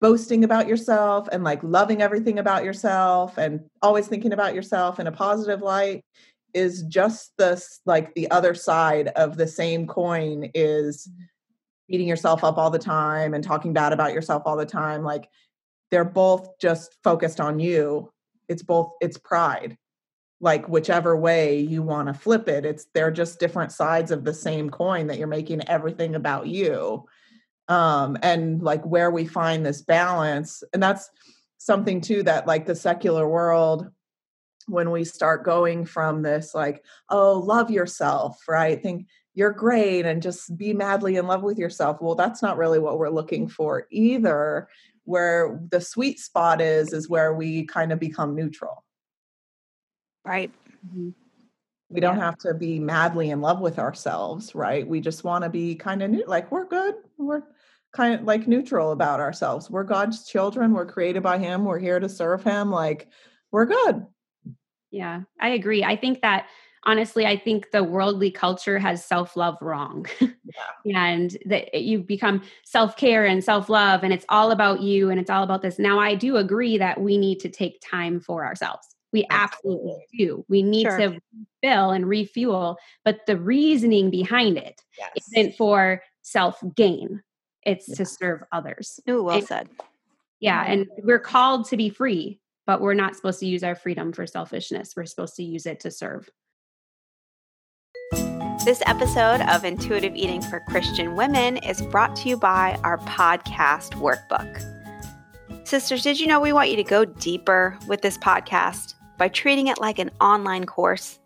[0.00, 5.06] boasting about yourself and like loving everything about yourself and always thinking about yourself in
[5.06, 6.04] a positive light
[6.54, 11.24] is just this like the other side of the same coin is mm-hmm.
[11.88, 15.28] beating yourself up all the time and talking bad about yourself all the time like
[15.90, 18.12] they're both just focused on you.
[18.48, 19.76] It's both it's pride.
[20.40, 24.34] Like whichever way you want to flip it it's they're just different sides of the
[24.34, 27.06] same coin that you're making everything about you.
[27.68, 31.10] Um and like where we find this balance and that's
[31.58, 33.90] something too that like the secular world
[34.68, 40.22] when we start going from this like oh love yourself right think you're great and
[40.22, 43.86] just be madly in love with yourself well that's not really what we're looking for
[43.90, 44.68] either
[45.04, 48.84] where the sweet spot is is where we kind of become neutral
[50.28, 50.52] Right.
[50.86, 51.10] Mm-hmm.
[51.88, 54.86] We don't have to be madly in love with ourselves, right?
[54.86, 56.96] We just want to be kind of new, like we're good.
[57.16, 57.44] We're
[57.94, 59.70] kind of like neutral about ourselves.
[59.70, 60.74] We're God's children.
[60.74, 61.64] We're created by Him.
[61.64, 62.70] We're here to serve Him.
[62.70, 63.08] Like
[63.52, 64.06] we're good.
[64.90, 65.84] Yeah, I agree.
[65.84, 66.46] I think that
[66.84, 70.06] honestly, I think the worldly culture has self love wrong.
[70.20, 70.30] Yeah.
[70.96, 75.10] and that eh, you become self care and self love, and it's all about you
[75.10, 75.78] and it's all about this.
[75.78, 78.86] Now, I do agree that we need to take time for ourselves.
[79.12, 80.44] We absolutely, absolutely do.
[80.48, 80.98] We need sure.
[80.98, 81.20] to
[81.62, 85.28] fill and refuel, but the reasoning behind it yes.
[85.34, 87.22] not for self gain,
[87.62, 87.94] it's yeah.
[87.96, 89.00] to serve others.
[89.08, 89.68] Oh, well and, said.
[90.40, 90.62] Yeah.
[90.66, 94.26] And we're called to be free, but we're not supposed to use our freedom for
[94.26, 94.92] selfishness.
[94.94, 96.28] We're supposed to use it to serve.
[98.62, 103.94] This episode of Intuitive Eating for Christian Women is brought to you by our podcast
[103.94, 105.66] workbook.
[105.66, 109.68] Sisters, did you know we want you to go deeper with this podcast by treating
[109.68, 111.20] it like an online course?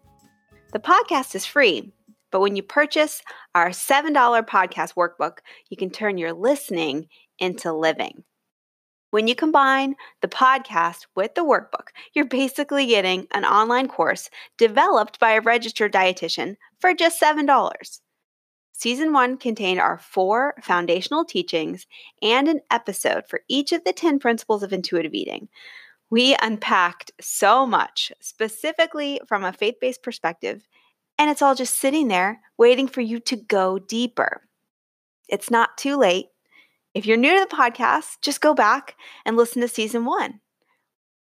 [0.72, 1.92] The podcast is free,
[2.31, 3.20] but when you purchase
[3.57, 4.14] our $7
[4.46, 5.38] podcast workbook,
[5.70, 7.09] you can turn your listening
[7.40, 8.22] into living.
[9.12, 15.20] When you combine the podcast with the workbook, you're basically getting an online course developed
[15.20, 18.01] by a registered dietitian for just $7.
[18.72, 21.87] Season 1 contained our four foundational teachings
[22.22, 25.51] and an episode for each of the 10 principles of intuitive eating.
[26.09, 30.66] We unpacked so much, specifically from a faith based perspective,
[31.18, 34.40] and it's all just sitting there waiting for you to go deeper.
[35.29, 36.29] It's not too late
[36.94, 40.40] if you're new to the podcast, just go back and listen to season one.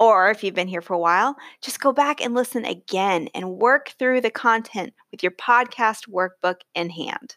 [0.01, 3.59] Or if you've been here for a while, just go back and listen again and
[3.59, 7.37] work through the content with your podcast workbook in hand.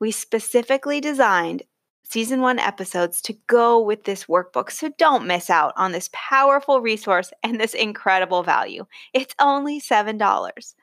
[0.00, 1.62] We specifically designed
[2.02, 6.80] season one episodes to go with this workbook, so don't miss out on this powerful
[6.80, 8.84] resource and this incredible value.
[9.14, 10.74] It's only $7.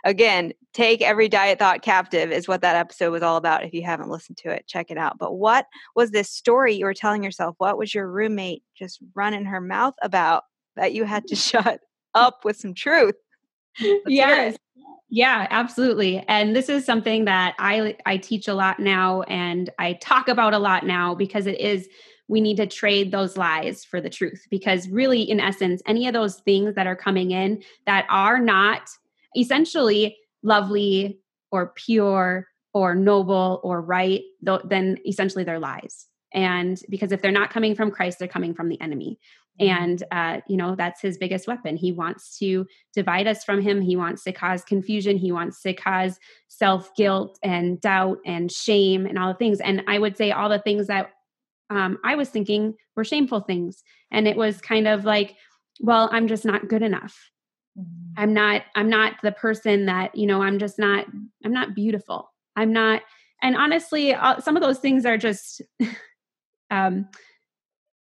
[0.05, 3.83] Again take every diet thought captive is what that episode was all about if you
[3.83, 5.19] haven't listened to it check it out.
[5.19, 7.55] But what was this story you were telling yourself?
[7.59, 10.45] What was your roommate just running her mouth about
[10.77, 11.81] that you had to shut
[12.15, 13.17] up with some truth?
[13.81, 14.57] Let's yes.
[15.11, 16.23] Yeah, absolutely.
[16.29, 20.53] And this is something that I I teach a lot now and I talk about
[20.53, 21.89] a lot now because it is
[22.29, 26.13] we need to trade those lies for the truth because really in essence any of
[26.13, 28.89] those things that are coming in that are not
[29.37, 31.19] essentially lovely
[31.51, 36.07] or pure or noble or right then essentially they're lies.
[36.35, 39.19] And because if they're not coming from christ they're coming from the enemy.
[39.61, 39.83] Mm-hmm.
[39.83, 41.77] and uh, you know that's his biggest weapon.
[41.77, 42.65] He wants to
[42.95, 43.81] divide us from him.
[43.81, 45.17] He wants to cause confusion.
[45.17, 49.61] He wants to cause self-guilt and doubt and shame and all the things.
[49.61, 51.11] And i would say all the things that
[51.71, 55.37] um, i was thinking were shameful things and it was kind of like
[55.81, 57.31] well i'm just not good enough
[57.79, 58.13] mm-hmm.
[58.17, 61.07] i'm not i'm not the person that you know i'm just not
[61.45, 63.03] i'm not beautiful i'm not
[63.43, 65.63] and honestly uh, some of those things are just
[66.71, 67.09] um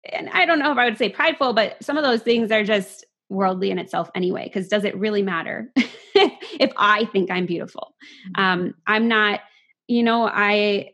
[0.09, 2.63] and I don't know if I would say prideful, but some of those things are
[2.63, 4.45] just worldly in itself anyway.
[4.45, 5.71] Because does it really matter
[6.15, 7.93] if I think I'm beautiful?
[8.29, 8.41] Mm-hmm.
[8.41, 9.41] Um, I'm not,
[9.87, 10.91] you know, I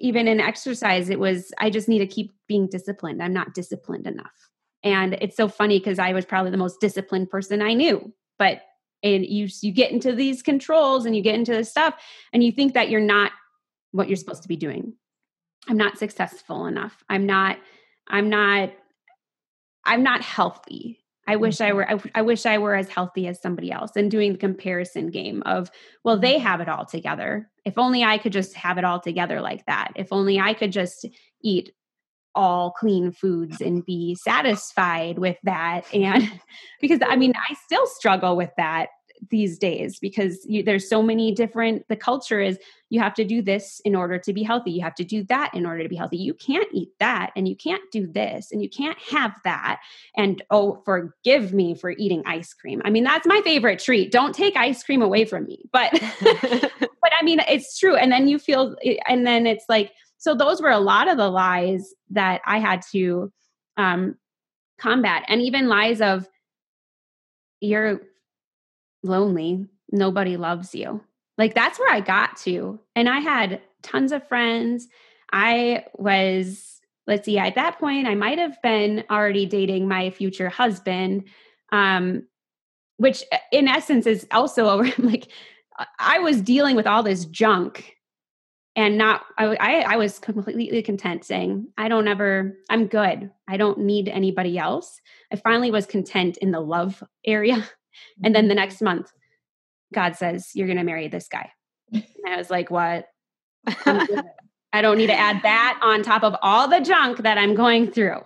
[0.00, 3.22] even in exercise, it was I just need to keep being disciplined.
[3.22, 4.48] I'm not disciplined enough.
[4.82, 8.12] And it's so funny because I was probably the most disciplined person I knew.
[8.38, 8.62] But
[9.02, 11.94] and you you get into these controls and you get into this stuff
[12.32, 13.32] and you think that you're not
[13.92, 14.94] what you're supposed to be doing.
[15.68, 17.04] I'm not successful enough.
[17.08, 17.58] I'm not
[18.08, 18.72] I'm not
[19.84, 20.99] I'm not healthy.
[21.30, 24.10] I wish I were I, I, wish I were as healthy as somebody else and
[24.10, 25.70] doing the comparison game of
[26.02, 26.46] well they mm-hmm.
[26.46, 27.48] have it all together.
[27.64, 29.92] If only I could just have it all together like that.
[29.94, 31.06] If only I could just
[31.44, 31.72] eat
[32.34, 36.28] all clean foods and be satisfied with that and
[36.80, 38.88] because I mean I still struggle with that
[39.28, 42.58] these days because you, there's so many different the culture is
[42.88, 44.72] you have to do this in order to be healthy.
[44.72, 46.16] You have to do that in order to be healthy.
[46.16, 49.80] You can't eat that and you can't do this and you can't have that.
[50.16, 52.80] And oh forgive me for eating ice cream.
[52.84, 54.10] I mean that's my favorite treat.
[54.10, 55.68] Don't take ice cream away from me.
[55.72, 57.96] But but i mean it's true.
[57.96, 61.28] And then you feel and then it's like so those were a lot of the
[61.28, 63.32] lies that i had to
[63.76, 64.16] um
[64.80, 65.24] combat.
[65.28, 66.26] And even lies of
[67.60, 68.00] you're
[69.02, 69.66] lonely.
[69.92, 71.02] Nobody loves you.
[71.38, 72.78] Like that's where I got to.
[72.94, 74.88] And I had tons of friends.
[75.32, 80.48] I was, let's see, at that point, I might have been already dating my future
[80.48, 81.24] husband,
[81.72, 82.26] um,
[82.98, 85.28] which uh, in essence is also like
[85.98, 87.96] I was dealing with all this junk
[88.76, 93.80] and not I, I was completely content saying i don't ever i'm good i don't
[93.80, 95.00] need anybody else
[95.32, 97.68] i finally was content in the love area
[98.22, 98.60] and then the mm-hmm.
[98.60, 99.10] next month,
[99.92, 101.50] God says, You're going to marry this guy.
[101.92, 103.06] And I was like, What?
[104.72, 107.90] I don't need to add that on top of all the junk that I'm going
[107.90, 108.20] through,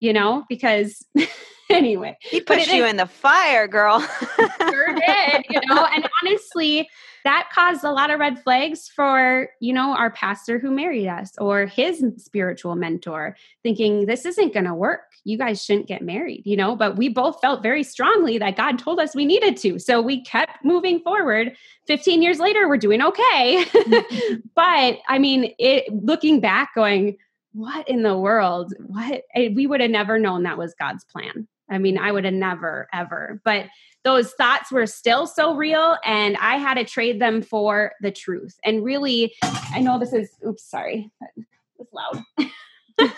[0.00, 1.04] you know, because
[1.70, 2.16] anyway.
[2.20, 4.00] He pushed you in the fire, girl.
[4.00, 6.88] sure did, you know, and honestly,
[7.24, 11.32] that caused a lot of red flags for you know our pastor who married us
[11.38, 15.00] or his spiritual mentor thinking this isn't going to work.
[15.24, 16.76] You guys shouldn't get married you know?
[16.76, 19.78] But we both felt very strongly that god told us we needed to.
[19.78, 21.56] So we kept moving forward.
[21.86, 23.64] 15 years later we're doing okay.
[24.54, 27.16] But i mean it looking back going
[27.52, 28.74] what in the world?
[28.86, 29.22] What?
[29.34, 32.34] Eh, we would have never known that was god's plan I mean, I would have
[32.34, 33.40] never, ever.
[33.44, 33.66] But
[34.04, 38.58] those thoughts were still so real, and I had to trade them for the truth.
[38.64, 41.10] And really, I know this is, oops, sorry,
[41.78, 42.22] it's loud.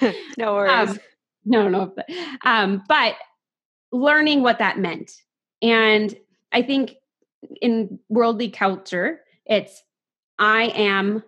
[0.38, 0.90] no worries.
[0.90, 1.00] Um,
[1.44, 1.94] no, no.
[2.44, 3.14] Um, but
[3.92, 5.12] learning what that meant.
[5.62, 6.14] And
[6.52, 6.96] I think
[7.60, 9.82] in worldly culture, it's
[10.38, 11.22] I am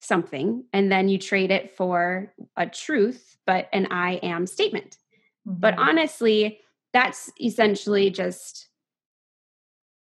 [0.00, 4.96] something, and then you trade it for a truth, but an I am statement.
[5.46, 5.60] Mm-hmm.
[5.60, 6.60] But honestly,
[6.92, 8.68] that's essentially just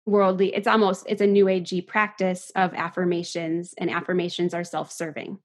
[0.05, 5.39] worldly it's almost it's a new agey practice of affirmations and affirmations are self-serving.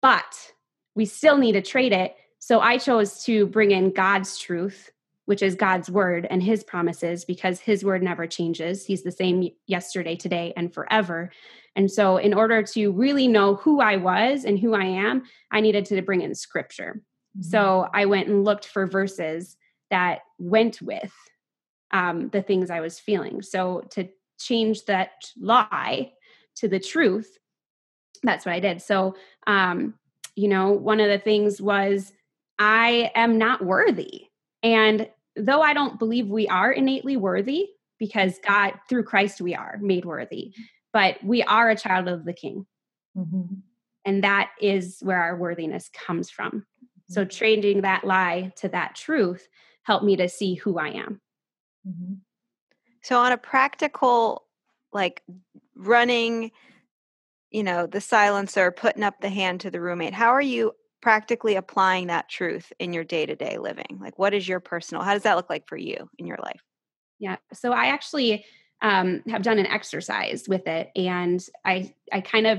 [0.00, 0.52] But
[0.94, 2.16] we still need to trade it.
[2.38, 4.90] So i chose to bring in god's truth
[5.26, 8.84] which is god's word and his promises because his word never changes.
[8.84, 11.30] He's the same yesterday today and forever.
[11.76, 15.60] And so in order to really know who i was and who i am i
[15.60, 17.02] needed to bring in scripture
[17.36, 17.48] Mm-hmm.
[17.48, 19.56] So I went and looked for verses
[19.90, 21.12] that went with
[21.92, 23.42] um, the things I was feeling.
[23.42, 24.08] So to
[24.38, 26.12] change that lie
[26.56, 27.38] to the truth,
[28.22, 28.82] that's what I did.
[28.82, 29.16] So,
[29.46, 29.94] um,
[30.36, 32.12] you know, one of the things was
[32.58, 34.26] I am not worthy.
[34.62, 37.68] And though I don't believe we are innately worthy,
[37.98, 40.54] because God, through Christ, we are made worthy,
[40.92, 42.66] but we are a child of the King.
[43.16, 43.54] Mm-hmm.
[44.04, 46.66] And that is where our worthiness comes from.
[47.10, 49.48] So changing that lie to that truth
[49.82, 51.20] helped me to see who I am.
[51.86, 52.14] Mm-hmm.
[53.02, 54.46] So on a practical,
[54.92, 55.22] like
[55.74, 56.52] running,
[57.50, 61.56] you know, the silencer, putting up the hand to the roommate, how are you practically
[61.56, 63.98] applying that truth in your day to day living?
[64.00, 66.60] Like, what is your personal, how does that look like for you in your life?
[67.18, 67.36] Yeah.
[67.52, 68.44] So I actually
[68.82, 72.58] um, have done an exercise with it and I, I kind of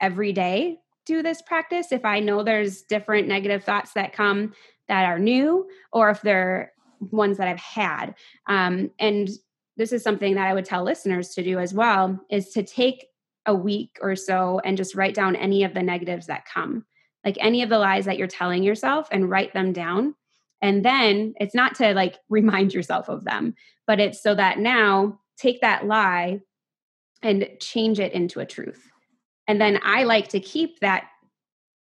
[0.00, 4.52] every day do this practice if I know there's different negative thoughts that come
[4.88, 6.72] that are new or if they're
[7.10, 8.14] ones that I've had.
[8.48, 9.28] Um, and
[9.76, 13.06] this is something that I would tell listeners to do as well is to take
[13.46, 16.84] a week or so and just write down any of the negatives that come,
[17.24, 20.14] like any of the lies that you're telling yourself and write them down.
[20.60, 23.54] And then it's not to like remind yourself of them,
[23.86, 26.40] but it's so that now take that lie
[27.22, 28.91] and change it into a truth.
[29.48, 31.04] And then I like to keep that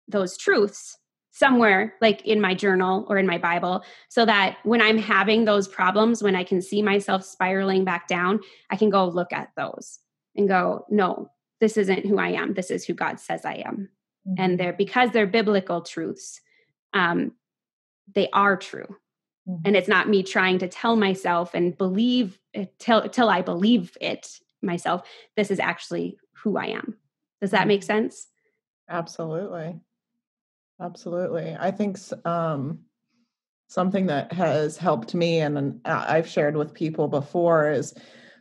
[0.07, 0.97] those truths
[1.37, 5.67] somewhere like in my journal or in my bible so that when i'm having those
[5.67, 8.39] problems when i can see myself spiraling back down
[8.71, 9.99] i can go look at those
[10.35, 11.29] and go no
[11.61, 13.87] this isn't who i am this is who god says i am
[14.27, 14.33] mm-hmm.
[14.39, 16.41] and they're because they're biblical truths
[16.93, 17.33] um,
[18.15, 18.87] they are true
[19.47, 19.61] mm-hmm.
[19.63, 22.39] and it's not me trying to tell myself and believe
[22.79, 26.97] till till i believe it myself this is actually who i am
[27.41, 28.27] does that make sense?
[28.89, 29.79] Absolutely.
[30.79, 31.55] Absolutely.
[31.59, 32.79] I think um,
[33.67, 37.93] something that has helped me and I've shared with people before is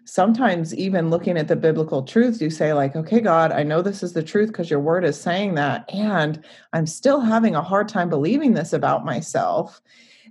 [0.05, 4.03] sometimes even looking at the biblical truths, you say, like, okay, God, I know this
[4.03, 5.85] is the truth because your word is saying that.
[5.93, 9.81] And I'm still having a hard time believing this about myself.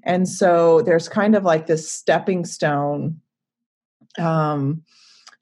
[0.03, 3.19] And so there's kind of like this stepping stone
[4.17, 4.83] um,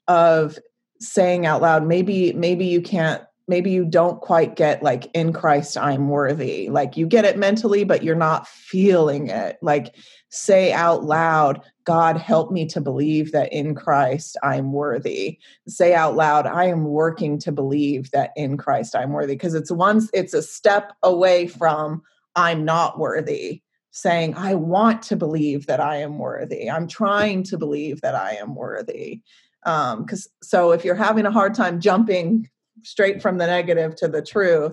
[0.08, 0.58] of
[1.00, 5.76] saying out loud maybe maybe you can't maybe you don't quite get like in Christ
[5.76, 6.68] I'm worthy.
[6.70, 9.58] Like you get it mentally, but you're not feeling it.
[9.60, 9.94] Like
[10.30, 15.38] say out loud, God help me to believe that in Christ I'm worthy.
[15.68, 19.34] Say out loud, I am working to believe that in Christ I'm worthy.
[19.34, 22.02] Because it's once it's a step away from
[22.36, 23.62] I'm not worthy.
[23.96, 26.68] Saying, I want to believe that I am worthy.
[26.68, 29.22] I'm trying to believe that I am worthy.
[29.64, 32.48] Because um, so if you're having a hard time jumping
[32.82, 34.72] straight from the negative to the truth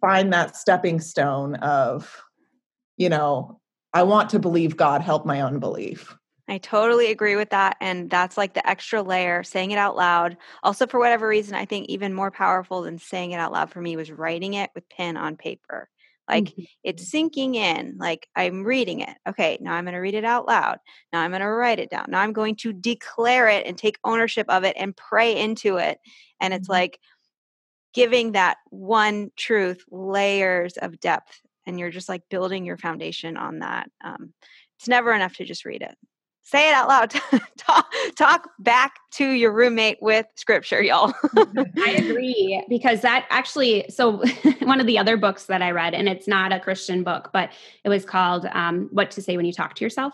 [0.00, 2.22] find that stepping stone of
[2.96, 3.60] you know
[3.94, 6.14] i want to believe god help my unbelief
[6.48, 7.76] I totally agree with that.
[7.80, 10.36] And that's like the extra layer, saying it out loud.
[10.62, 13.80] Also, for whatever reason, I think even more powerful than saying it out loud for
[13.80, 15.88] me was writing it with pen on paper.
[16.28, 16.62] Like mm-hmm.
[16.84, 19.16] it's sinking in, like I'm reading it.
[19.28, 20.78] Okay, now I'm going to read it out loud.
[21.12, 22.06] Now I'm going to write it down.
[22.08, 25.98] Now I'm going to declare it and take ownership of it and pray into it.
[26.40, 26.72] And it's mm-hmm.
[26.72, 27.00] like
[27.94, 31.40] giving that one truth layers of depth.
[31.66, 33.88] And you're just like building your foundation on that.
[34.02, 34.32] Um,
[34.78, 35.94] it's never enough to just read it
[36.42, 37.14] say it out loud.
[37.56, 41.14] Talk, talk back to your roommate with scripture y'all.
[41.36, 44.24] I agree because that actually so
[44.62, 47.50] one of the other books that i read and it's not a christian book but
[47.84, 50.12] it was called um, what to say when you talk to yourself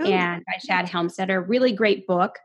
[0.00, 0.06] Ooh.
[0.06, 2.38] and by shad helmstetter really great book.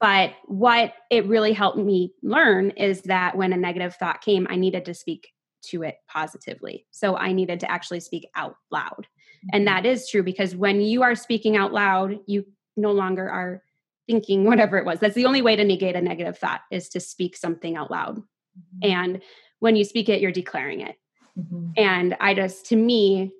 [0.00, 4.56] But what it really helped me learn is that when a negative thought came i
[4.56, 5.28] needed to speak
[5.70, 6.86] to it positively.
[6.90, 9.06] So i needed to actually speak out loud.
[9.52, 9.74] And mm-hmm.
[9.74, 12.44] that is true because when you are speaking out loud you
[12.78, 13.62] no longer are
[14.06, 15.00] thinking whatever it was.
[15.00, 18.18] That's the only way to negate a negative thought is to speak something out loud.
[18.18, 18.78] Mm-hmm.
[18.82, 19.22] And
[19.60, 20.96] when you speak it, you're declaring it.
[21.38, 21.70] Mm-hmm.
[21.76, 23.32] And I just, to me,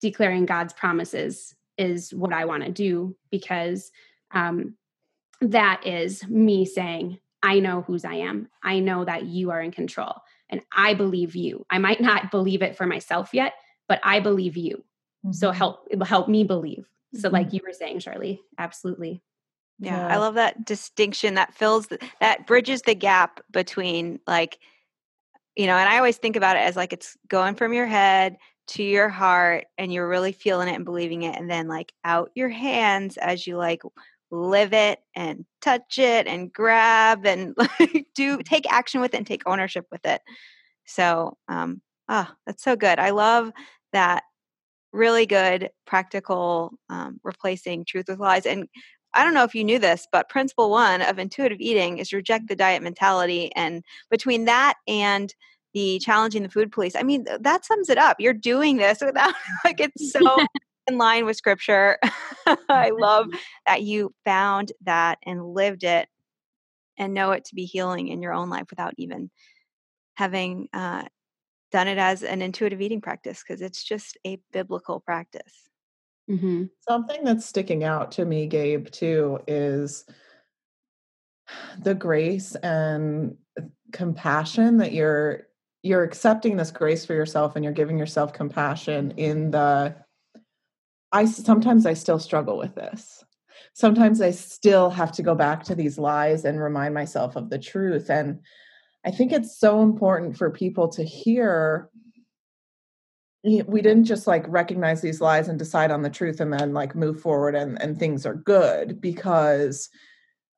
[0.00, 3.90] declaring God's promises is what I want to do because
[4.32, 4.74] um,
[5.40, 8.48] that is me saying, I know whose I am.
[8.62, 10.14] I know that you are in control
[10.48, 11.64] and I believe you.
[11.70, 13.54] I might not believe it for myself yet,
[13.88, 14.84] but I believe you.
[15.24, 15.32] Mm-hmm.
[15.32, 16.88] So help help me believe.
[17.14, 17.56] So, like mm-hmm.
[17.56, 19.22] you were saying, Charlie, absolutely.
[19.78, 24.58] Yeah, yeah, I love that distinction that fills the, that bridges the gap between like,
[25.54, 28.38] you know, and I always think about it as like it's going from your head
[28.68, 32.30] to your heart and you're really feeling it and believing it, and then like out
[32.34, 33.82] your hands as you like
[34.30, 39.26] live it and touch it and grab and like do take action with it and
[39.26, 40.20] take ownership with it.
[40.84, 42.98] So, um, ah, oh, that's so good.
[42.98, 43.52] I love
[43.92, 44.24] that
[44.96, 48.68] really good practical um, replacing truth with lies and
[49.14, 52.48] i don't know if you knew this but principle one of intuitive eating is reject
[52.48, 55.34] the diet mentality and between that and
[55.74, 58.16] the challenging the food police i mean that sums it up.
[58.18, 59.34] You're doing this without
[59.64, 60.46] like it's so
[60.86, 61.98] in line with scripture.
[62.68, 63.26] I love
[63.66, 66.08] that you found that and lived it
[66.98, 69.30] and know it to be healing in your own life without even
[70.14, 71.04] having uh,
[71.72, 75.68] done it as an intuitive eating practice because it's just a biblical practice.
[76.30, 76.64] Mm-hmm.
[76.88, 80.04] Something that's sticking out to me, Gabe, too, is
[81.82, 83.36] the grace and
[83.92, 85.46] compassion that you're
[85.82, 89.94] you're accepting this grace for yourself and you're giving yourself compassion in the
[91.12, 93.24] I sometimes I still struggle with this.
[93.74, 97.58] Sometimes I still have to go back to these lies and remind myself of the
[97.58, 98.40] truth and
[99.06, 101.88] I think it's so important for people to hear
[103.44, 106.96] we didn't just like recognize these lies and decide on the truth and then like
[106.96, 109.88] move forward and, and things are good because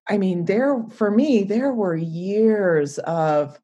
[0.08, 3.58] I mean there for me there were years of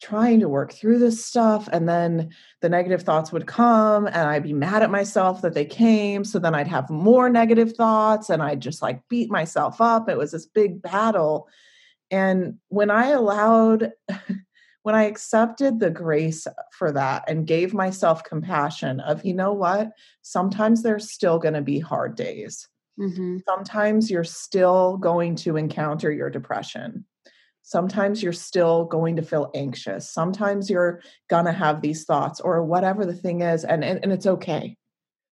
[0.00, 2.30] trying to work through this stuff and then
[2.62, 6.38] the negative thoughts would come and I'd be mad at myself that they came so
[6.38, 10.08] then I'd have more negative thoughts and I'd just like beat myself up.
[10.08, 11.50] It was this big battle
[12.10, 13.92] and when I allowed,
[14.82, 19.92] when I accepted the grace for that and gave myself compassion of, you know what,
[20.22, 22.68] sometimes there's still going to be hard days.
[22.98, 23.38] Mm-hmm.
[23.48, 27.06] Sometimes you're still going to encounter your depression.
[27.62, 30.10] Sometimes you're still going to feel anxious.
[30.10, 33.64] Sometimes you're going to have these thoughts or whatever the thing is.
[33.64, 34.76] And, and, and it's okay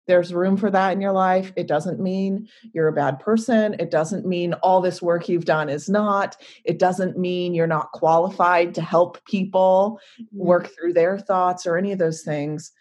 [0.07, 1.51] there's room for that in your life.
[1.55, 3.75] It doesn't mean you're a bad person.
[3.79, 6.37] It doesn't mean all this work you've done is not.
[6.63, 9.99] It doesn't mean you're not qualified to help people
[10.31, 10.73] work mm-hmm.
[10.73, 12.71] through their thoughts or any of those things.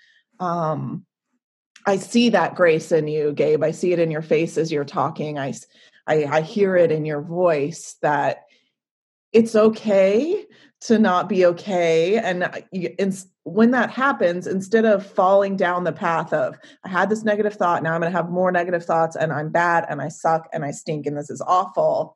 [0.40, 1.04] Um,
[1.86, 3.62] I see that grace in you, Gabe.
[3.62, 5.38] I see it in your face as you're talking.
[5.38, 5.54] I,
[6.06, 8.44] I, I hear it in your voice that
[9.32, 10.44] it's okay
[10.86, 12.16] to not be okay.
[12.18, 12.48] And,
[12.98, 17.54] and when that happens, instead of falling down the path of, I had this negative
[17.54, 20.48] thought, now I'm going to have more negative thoughts, and I'm bad, and I suck,
[20.52, 22.14] and I stink, and this is awful,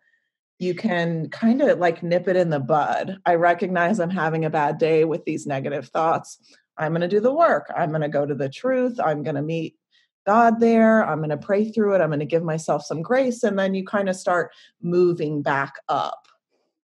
[0.60, 3.18] you can kind of like nip it in the bud.
[3.26, 6.38] I recognize I'm having a bad day with these negative thoughts.
[6.76, 7.72] I'm going to do the work.
[7.76, 9.00] I'm going to go to the truth.
[9.02, 9.74] I'm going to meet
[10.26, 11.04] God there.
[11.04, 12.00] I'm going to pray through it.
[12.00, 13.42] I'm going to give myself some grace.
[13.42, 16.28] And then you kind of start moving back up.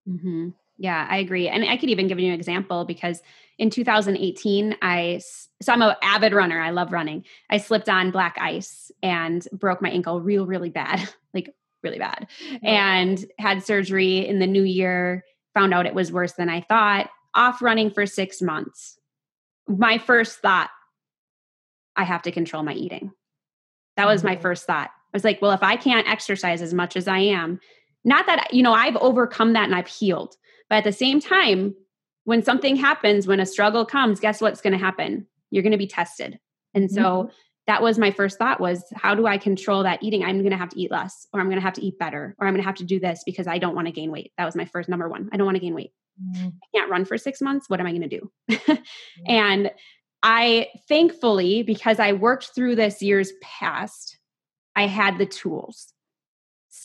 [0.07, 0.49] Mm-hmm.
[0.77, 1.47] Yeah, I agree.
[1.47, 3.21] And I could even give you an example because
[3.57, 5.21] in 2018, I,
[5.61, 6.61] so I'm an avid runner.
[6.61, 7.25] I love running.
[7.49, 12.27] I slipped on black ice and broke my ankle real, really bad, like really bad
[12.63, 15.23] and had surgery in the new year
[15.53, 18.97] found out it was worse than i thought off running for six months
[19.67, 20.69] my first thought
[21.95, 23.11] i have to control my eating
[23.95, 24.41] that was my mm-hmm.
[24.41, 27.59] first thought i was like well if i can't exercise as much as i am
[28.03, 30.35] not that you know i've overcome that and i've healed
[30.69, 31.75] but at the same time
[32.25, 35.25] when something happens when a struggle comes guess what's going to happen?
[35.49, 36.39] You're going to be tested.
[36.73, 37.29] And so mm-hmm.
[37.67, 40.23] that was my first thought was how do i control that eating?
[40.25, 42.35] I'm going to have to eat less or i'm going to have to eat better
[42.37, 44.31] or i'm going to have to do this because i don't want to gain weight.
[44.37, 45.29] That was my first number one.
[45.31, 45.91] I don't want to gain weight.
[46.21, 46.47] Mm-hmm.
[46.47, 47.69] i can't run for six months.
[47.69, 48.31] What am i going to do?
[48.51, 48.73] Mm-hmm.
[49.27, 49.71] and
[50.21, 54.17] i thankfully because i worked through this years past
[54.75, 55.93] i had the tools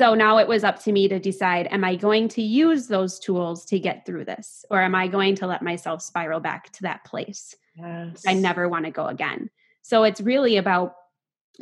[0.02, 3.18] so now it was up to me to decide am i going to use those
[3.18, 6.82] tools to get through this or am i going to let myself spiral back to
[6.82, 8.22] that place yes.
[8.26, 9.48] i never want to go again
[9.82, 10.94] so it's really about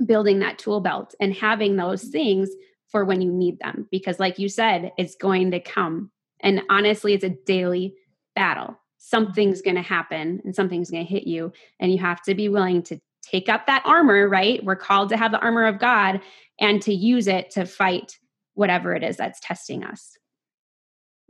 [0.07, 2.13] building that tool belt and having those mm-hmm.
[2.13, 2.51] things
[2.89, 3.87] for when you need them.
[3.91, 6.11] Because, like you said, it's going to come.
[6.41, 7.95] And honestly, it's a daily
[8.35, 8.65] battle.
[8.65, 8.75] Mm-hmm.
[8.99, 11.53] Something's going to happen and something's going to hit you.
[11.79, 14.63] And you have to be willing to take up that armor, right?
[14.65, 16.21] We're called to have the armor of God
[16.59, 18.19] and to use it to fight
[18.61, 20.19] whatever it is that's testing us.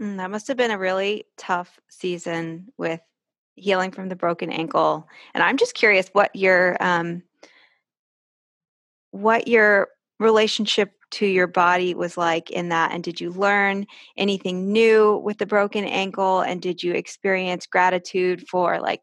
[0.02, 3.00] Mm, that must have been a really tough season with
[3.54, 5.06] healing from the broken ankle.
[5.32, 7.22] And I'm just curious what your um,
[9.12, 13.84] what your relationship to your body was like in that and did you learn
[14.16, 19.00] anything new with the broken ankle and did you experience gratitude for like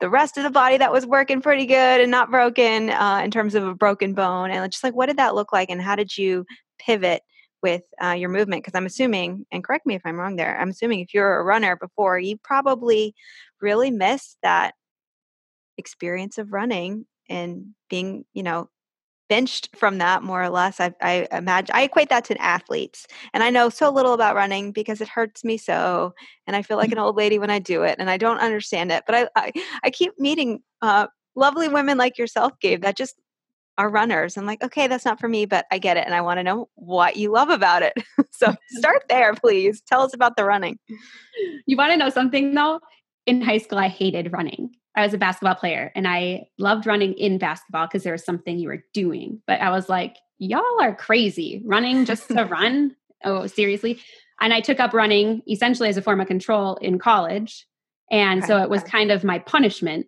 [0.00, 3.30] the rest of the body that was working pretty good and not broken uh, in
[3.30, 5.94] terms of a broken bone and just like what did that look like and how
[5.94, 6.46] did you
[6.78, 7.20] pivot
[7.64, 10.70] with uh, your movement because i'm assuming and correct me if i'm wrong there i'm
[10.70, 13.14] assuming if you're a runner before you probably
[13.60, 14.74] really missed that
[15.78, 18.68] experience of running and being, you know,
[19.28, 20.80] benched from that more or less.
[20.80, 24.72] I, I imagine I equate that to athletes, and I know so little about running
[24.72, 26.14] because it hurts me so,
[26.46, 28.92] and I feel like an old lady when I do it, and I don't understand
[28.92, 29.04] it.
[29.06, 29.52] But I I,
[29.84, 33.16] I keep meeting uh, lovely women like yourself, Gabe, that just
[33.76, 34.36] are runners.
[34.36, 36.44] I'm like, okay, that's not for me, but I get it, and I want to
[36.44, 37.94] know what you love about it.
[38.30, 39.82] so start there, please.
[39.82, 40.78] Tell us about the running.
[41.66, 42.80] You want to know something though?
[43.26, 44.74] in high school, I hated running.
[44.96, 48.58] I was a basketball player and I loved running in basketball because there was something
[48.58, 49.40] you were doing.
[49.46, 51.62] But I was like, y'all are crazy.
[51.64, 52.94] Running just to run?
[53.24, 54.00] Oh, seriously?
[54.40, 57.66] And I took up running essentially as a form of control in college.
[58.10, 58.46] And okay.
[58.46, 60.06] so it was kind of my punishment.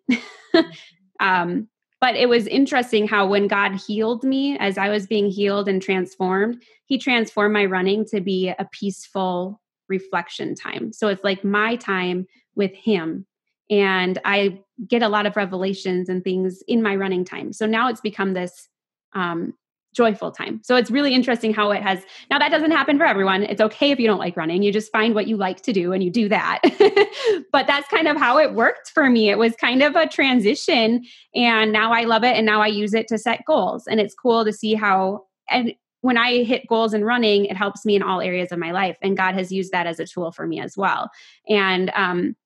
[1.21, 1.69] um,
[2.01, 5.81] but it was interesting how when God healed me, as I was being healed and
[5.81, 10.93] transformed, He transformed my running to be a peaceful reflection time.
[10.93, 12.27] So it's like my time
[12.57, 13.27] with him
[13.71, 17.89] and i get a lot of revelations and things in my running time so now
[17.89, 18.69] it's become this
[19.15, 19.55] um,
[19.97, 20.61] joyful time.
[20.63, 23.45] So it's really interesting how it has now that doesn't happen for everyone.
[23.45, 24.63] It's okay if you don't like running.
[24.63, 26.61] You just find what you like to do and you do that.
[27.53, 29.31] But that's kind of how it worked for me.
[29.31, 32.93] It was kind of a transition and now i love it and now i use
[32.93, 33.87] it to set goals.
[33.87, 35.73] And it's cool to see how and
[36.03, 38.97] when I hit goals in running, it helps me in all areas of my life.
[39.03, 41.11] And God has used that as a tool for me as well.
[41.49, 42.37] And um,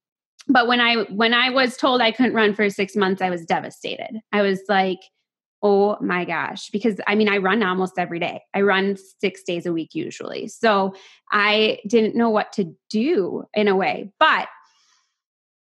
[0.48, 3.44] but when i when i was told i couldn't run for six months i was
[3.44, 4.20] devastated.
[4.32, 5.01] I was like
[5.63, 9.67] oh my gosh because i mean i run almost every day i run six days
[9.67, 10.95] a week usually so
[11.31, 14.49] i didn't know what to do in a way but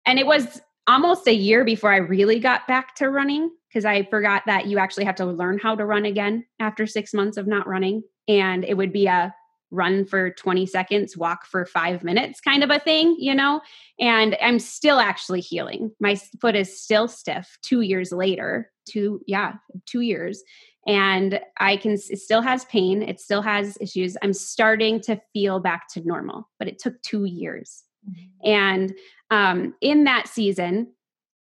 [0.07, 4.03] and it was almost a year before i really got back to running because i
[4.05, 7.47] forgot that you actually have to learn how to run again after six months of
[7.47, 9.35] not running and it would be a
[9.71, 13.61] run for 20 seconds, walk for five minutes kind of a thing, you know?
[13.99, 15.93] And I'm still actually healing.
[16.01, 19.55] My foot is still stiff two years later, two, yeah,
[19.87, 20.43] two years.
[20.87, 24.17] And I can, it still has pain, it still has issues.
[24.23, 27.85] I'm starting to feel back to normal, but it took two years.
[28.09, 28.51] Mm-hmm.
[28.51, 28.95] And
[29.31, 30.93] um, in that season,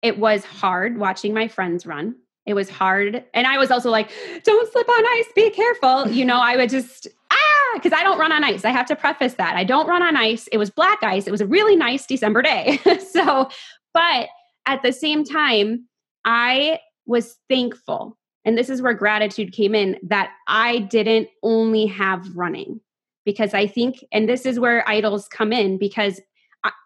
[0.03, 2.16] it was hard watching my friends run.
[2.45, 3.24] It was hard.
[3.34, 4.11] And I was also like,
[4.45, 6.09] don't slip on ice, be careful.
[6.09, 8.64] You know, I would just, ah, because I don't run on ice.
[8.64, 9.57] I have to preface that.
[9.57, 10.49] I don't run on ice.
[10.49, 11.26] It was black ice.
[11.26, 12.80] It was a really nice December day.
[13.12, 13.49] so,
[13.95, 14.28] but
[14.66, 15.86] at the same time,
[16.24, 18.19] I was thankful.
[18.45, 22.81] And this is where gratitude came in that I didn't only have running.
[23.25, 26.21] because I think, and this is where idols come in because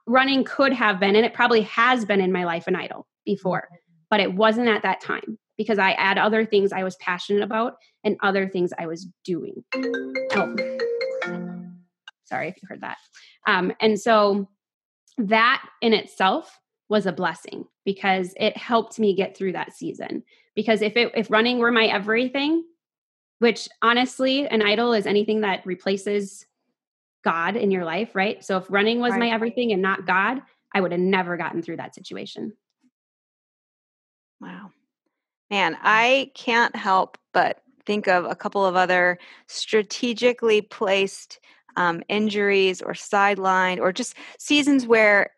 [0.07, 3.69] running could have been, and it probably has been in my life, an idol before,
[3.73, 4.05] mm-hmm.
[4.11, 7.75] but it wasn't at that time because I had other things I was passionate about
[8.05, 9.65] and other things I was doing.
[9.75, 10.55] Oh,
[12.25, 12.99] sorry if you heard that.
[13.47, 14.49] Um, and so
[15.19, 16.59] that in itself
[16.89, 20.23] was a blessing because it helped me get through that season.
[20.55, 22.65] Because if it if running were my everything,
[23.39, 26.47] which honestly, an idol is anything that replaces
[27.25, 28.45] God in your life, right?
[28.45, 29.21] So if running was right.
[29.21, 32.53] my everything and not God, I would have never gotten through that situation.
[34.41, 34.71] Wow.
[35.51, 41.41] Man, I can't help but think of a couple of other strategically placed
[41.77, 45.31] um, injuries or sidelined or just seasons where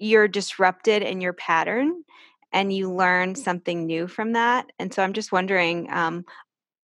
[0.00, 2.02] you're disrupted in your pattern
[2.52, 4.66] and you learn something new from that.
[4.78, 6.24] And so I'm just wondering, um,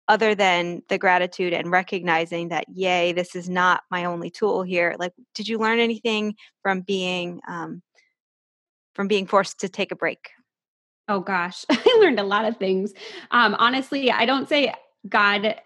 [0.08, 4.94] other than the gratitude and recognizing that, yay, this is not my only tool here.
[4.98, 7.82] Like, did you learn anything from being um,
[8.94, 10.30] from being forced to take a break?
[11.08, 12.92] Oh gosh, I learned a lot of things.
[13.32, 14.72] Um, honestly, I don't say
[15.08, 15.56] God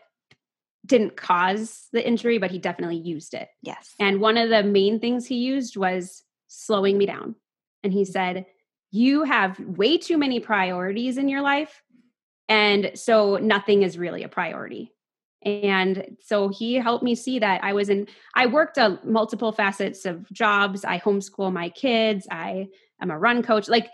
[0.86, 3.48] didn't cause the injury, but he definitely used it.
[3.62, 3.94] Yes.
[4.00, 7.36] And one of the main things he used was slowing me down.
[7.82, 8.44] And he said,
[8.90, 11.82] You have way too many priorities in your life.
[12.48, 14.92] And so nothing is really a priority.
[15.42, 20.04] And so he helped me see that I was in, I worked a multiple facets
[20.04, 20.84] of jobs.
[20.84, 22.26] I homeschool my kids.
[22.30, 22.66] I
[23.00, 23.68] am a run coach.
[23.68, 23.88] Like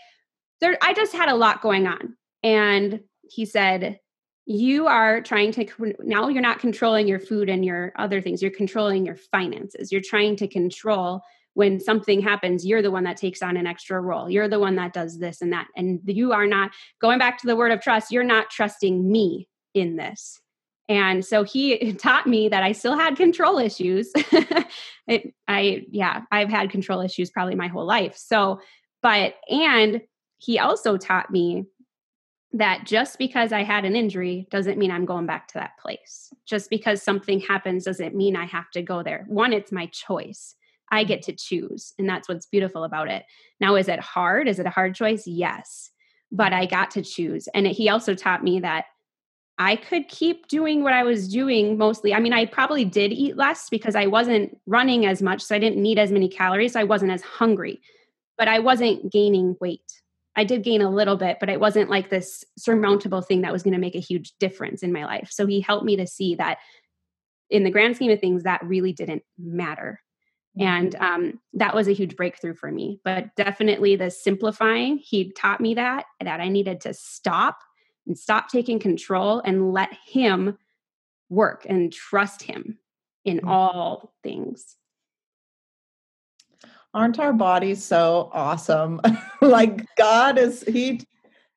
[0.60, 2.16] there, I just had a lot going on.
[2.42, 4.00] And he said,
[4.46, 5.66] you are trying to
[5.98, 10.00] now you're not controlling your food and your other things you're controlling your finances you're
[10.00, 11.20] trying to control
[11.56, 14.76] when something happens you're the one that takes on an extra role you're the one
[14.76, 17.80] that does this and that and you are not going back to the word of
[17.80, 20.40] trust you're not trusting me in this
[20.88, 24.12] and so he taught me that i still had control issues
[25.08, 28.60] it, i yeah i've had control issues probably my whole life so
[29.02, 30.02] but and
[30.38, 31.64] he also taught me
[32.52, 36.32] that just because I had an injury doesn't mean I'm going back to that place.
[36.46, 39.24] Just because something happens doesn't mean I have to go there.
[39.28, 40.54] One, it's my choice.
[40.90, 41.92] I get to choose.
[41.98, 43.24] And that's what's beautiful about it.
[43.60, 44.48] Now, is it hard?
[44.48, 45.26] Is it a hard choice?
[45.26, 45.90] Yes.
[46.30, 47.48] But I got to choose.
[47.54, 48.86] And he also taught me that
[49.58, 52.12] I could keep doing what I was doing mostly.
[52.12, 55.42] I mean, I probably did eat less because I wasn't running as much.
[55.42, 56.74] So I didn't need as many calories.
[56.74, 57.80] So I wasn't as hungry,
[58.36, 59.80] but I wasn't gaining weight.
[60.38, 63.62] I did gain a little bit, but it wasn't like this surmountable thing that was
[63.62, 65.30] going to make a huge difference in my life.
[65.32, 66.58] So he helped me to see that
[67.48, 70.02] in the grand scheme of things, that really didn't matter.
[70.58, 71.04] And mm-hmm.
[71.04, 73.00] um, that was a huge breakthrough for me.
[73.04, 77.58] But definitely the simplifying, he taught me that, that I needed to stop
[78.06, 80.56] and stop taking control and let him
[81.28, 82.78] work and trust him
[83.24, 83.48] in mm-hmm.
[83.48, 84.76] all things
[86.96, 89.00] aren't our bodies so awesome?
[89.42, 91.02] like God is he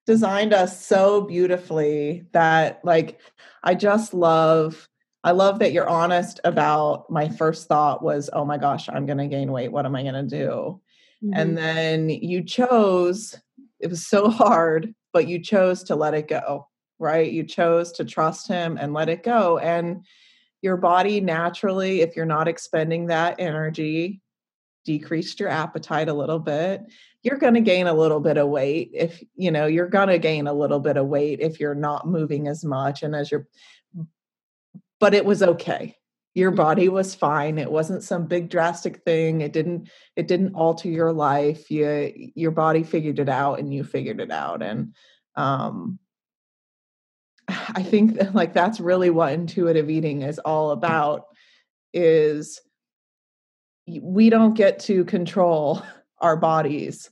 [0.05, 3.19] designed us so beautifully that like
[3.63, 4.89] I just love
[5.23, 9.17] I love that you're honest about my first thought was, oh my gosh, I'm going
[9.17, 9.71] to gain weight.
[9.71, 10.81] What am I going to do?
[11.23, 11.33] Mm-hmm.
[11.33, 13.35] And then you chose,
[13.79, 16.67] it was so hard, but you chose to let it go,
[16.99, 17.29] right?
[17.29, 19.57] You chose to trust him and let it go.
[19.57, 20.05] And
[20.61, 24.21] your body naturally, if you're not expending that energy,
[24.85, 26.81] decreased your appetite a little bit
[27.23, 30.17] you're going to gain a little bit of weight if you know you're going to
[30.17, 33.47] gain a little bit of weight if you're not moving as much and as you're
[34.99, 35.95] but it was okay.
[36.35, 37.57] Your body was fine.
[37.57, 39.41] It wasn't some big drastic thing.
[39.41, 41.71] It didn't it didn't alter your life.
[41.71, 44.93] You your body figured it out and you figured it out and
[45.35, 45.99] um
[47.47, 51.25] i think that, like that's really what intuitive eating is all about
[51.93, 52.59] is
[54.01, 55.81] we don't get to control
[56.19, 57.09] our bodies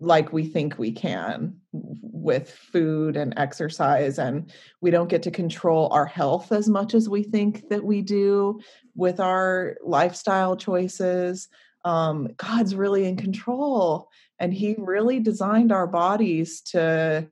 [0.00, 5.88] like we think we can with food and exercise and we don't get to control
[5.92, 8.60] our health as much as we think that we do
[8.96, 11.48] with our lifestyle choices.
[11.84, 14.08] Um, god's really in control
[14.40, 17.28] and he really designed our bodies to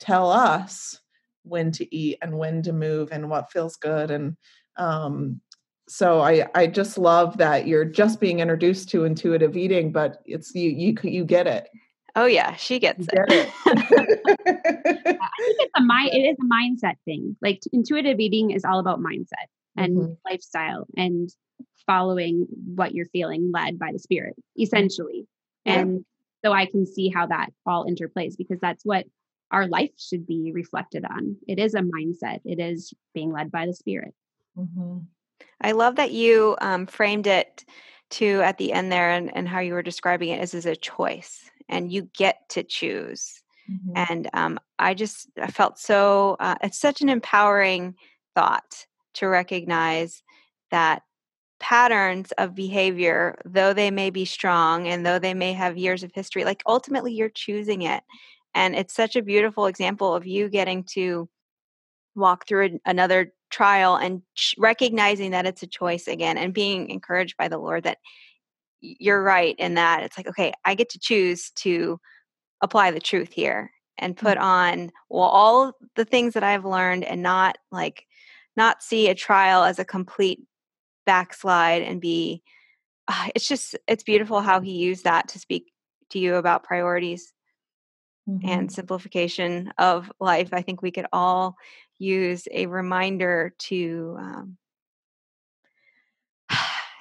[0.00, 0.98] tell us
[1.42, 4.36] when to eat and when to move and what feels good and
[4.76, 5.40] um,
[5.88, 10.54] so I I just love that you're just being introduced to intuitive eating, but it's
[10.54, 11.68] you you you get it.
[12.14, 13.24] Oh yeah, she gets it.
[13.28, 13.50] it.
[13.66, 16.10] I think it's a mind.
[16.12, 17.36] It is a mindset thing.
[17.42, 20.12] Like intuitive eating is all about mindset and mm-hmm.
[20.24, 21.28] lifestyle and
[21.86, 25.26] following what you're feeling, led by the spirit, essentially.
[25.64, 25.80] Yeah.
[25.80, 26.04] And
[26.44, 29.06] so I can see how that all interplays because that's what
[29.50, 31.36] our life should be reflected on.
[31.46, 32.40] It is a mindset.
[32.44, 34.14] It is being led by the spirit.
[34.56, 34.98] Mm-hmm.
[35.60, 37.64] I love that you um, framed it
[38.10, 40.76] to at the end there and, and how you were describing it as, as a
[40.76, 43.42] choice and you get to choose.
[43.70, 43.92] Mm-hmm.
[43.96, 47.94] And um, I just I felt so, uh, it's such an empowering
[48.34, 50.22] thought to recognize
[50.70, 51.02] that
[51.58, 56.12] patterns of behavior, though they may be strong and though they may have years of
[56.14, 58.02] history, like ultimately you're choosing it.
[58.54, 61.28] And it's such a beautiful example of you getting to
[62.14, 64.22] walk through another trial and
[64.58, 67.98] recognizing that it's a choice again and being encouraged by the Lord that
[68.80, 71.98] you're right in that it's like, okay, I get to choose to
[72.60, 74.46] apply the truth here and put mm-hmm.
[74.46, 78.06] on well all the things that I've learned and not like
[78.56, 80.40] not see a trial as a complete
[81.04, 82.42] backslide and be
[83.08, 85.72] uh, it's just it's beautiful how he used that to speak
[86.10, 87.32] to you about priorities
[88.28, 88.46] mm-hmm.
[88.48, 91.56] and simplification of life i think we could all
[91.98, 94.56] use a reminder to um,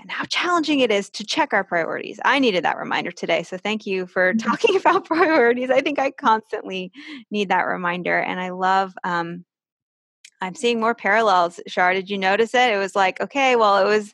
[0.01, 2.19] and how challenging it is to check our priorities.
[2.23, 3.43] I needed that reminder today.
[3.43, 4.47] So thank you for mm-hmm.
[4.47, 5.69] talking about priorities.
[5.69, 6.91] I think I constantly
[7.31, 8.17] need that reminder.
[8.17, 9.45] And I love, um,
[10.41, 11.59] I'm seeing more parallels.
[11.67, 12.71] Shar, did you notice it?
[12.71, 14.13] It was like, okay, well, it was,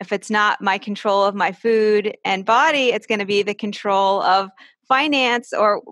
[0.00, 3.54] if it's not my control of my food and body, it's going to be the
[3.54, 4.50] control of
[4.88, 5.82] finance or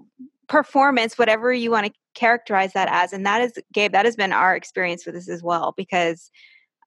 [0.49, 3.13] performance, whatever you want to characterize that as.
[3.13, 6.31] And that is, Gabe, that has been our experience with this as well, because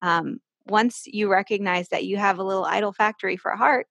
[0.01, 3.88] um, once you recognize that you have a little idol factory for a heart,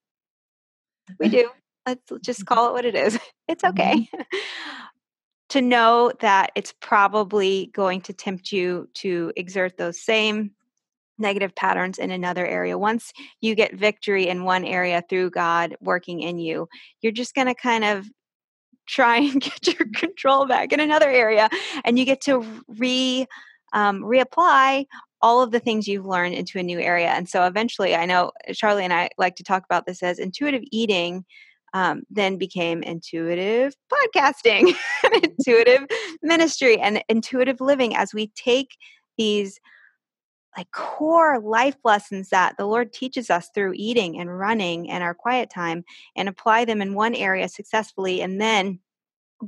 [1.18, 1.50] we do.
[1.86, 3.18] Let's just call it what it is.
[3.48, 4.08] It's okay.
[4.14, 4.20] Mm-hmm.
[5.48, 10.52] to know that it's probably going to tempt you to exert those same
[11.18, 12.78] negative patterns in another area.
[12.78, 16.68] Once you get victory in one area through God working in you,
[17.02, 18.06] you're just going to kind of
[18.90, 21.48] try and get your control back in another area
[21.84, 23.26] and you get to re
[23.72, 24.86] um, reapply
[25.22, 28.32] all of the things you've learned into a new area and so eventually i know
[28.52, 31.24] charlie and i like to talk about this as intuitive eating
[31.72, 34.74] um, then became intuitive podcasting
[35.22, 35.86] intuitive
[36.20, 38.76] ministry and intuitive living as we take
[39.16, 39.60] these
[40.56, 45.14] like core life lessons that the Lord teaches us through eating and running and our
[45.14, 45.84] quiet time
[46.16, 48.80] and apply them in one area successfully and then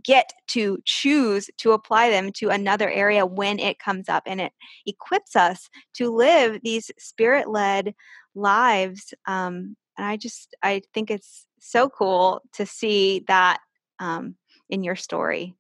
[0.05, 4.53] get to choose to apply them to another area when it comes up and it
[4.87, 7.95] equips us to live these spirit led
[8.35, 13.59] lives um, and i just i think it's so cool to see that
[13.99, 14.35] um,
[14.71, 15.55] in your story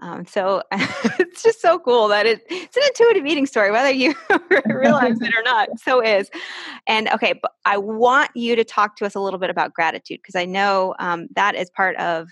[0.00, 4.14] um, so it's just so cool that it, it's an intuitive eating story, whether you
[4.66, 5.68] realize it or not.
[5.78, 6.30] So is.
[6.86, 10.18] And okay, but I want you to talk to us a little bit about gratitude
[10.22, 12.28] because I know um, that is part of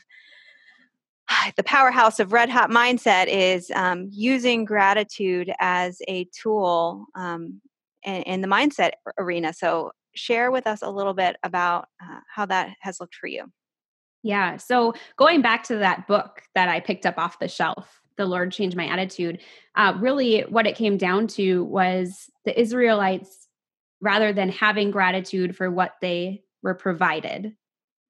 [1.57, 7.61] the powerhouse of Red Hot Mindset is um, using gratitude as a tool um,
[8.05, 9.53] in, in, the mindset arena.
[9.53, 13.45] So share with us a little bit about uh, how that has looked for you.
[14.23, 14.57] Yeah.
[14.57, 18.53] So going back to that book that I picked up off the shelf, The Lord
[18.53, 19.41] Changed My Attitude,
[19.75, 23.49] uh, really what it came down to was the Israelites,
[24.01, 27.55] rather than having gratitude for what they were provided,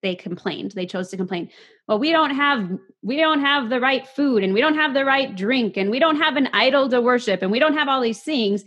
[0.03, 0.73] they complained.
[0.73, 1.51] They chose to complain.
[1.87, 2.71] Well, we don't have
[3.03, 5.99] we don't have the right food and we don't have the right drink and we
[5.99, 8.65] don't have an idol to worship and we don't have all these things.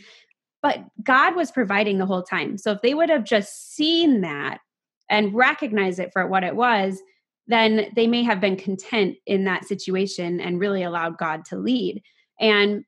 [0.62, 2.58] But God was providing the whole time.
[2.58, 4.60] So if they would have just seen that
[5.10, 7.02] and recognized it for what it was,
[7.48, 12.02] then they may have been content in that situation and really allowed God to lead.
[12.39, 12.84] And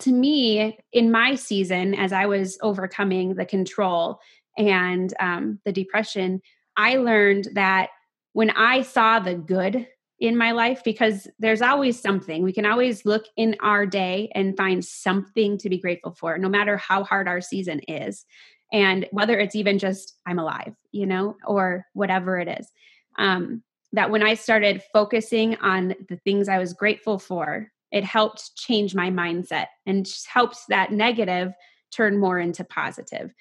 [0.00, 4.18] to me, in my season, as I was overcoming the control
[4.56, 6.40] and um, the depression,
[6.76, 7.90] I learned that
[8.32, 9.86] when I saw the good
[10.18, 14.56] in my life, because there's always something, we can always look in our day and
[14.56, 18.24] find something to be grateful for, no matter how hard our season is.
[18.72, 22.70] And whether it's even just, I'm alive, you know, or whatever it is.
[23.18, 23.62] Um,
[23.92, 28.94] that when I started focusing on the things I was grateful for, it helped change
[28.94, 31.52] my mindset and helps that negative
[31.92, 33.32] turn more into positive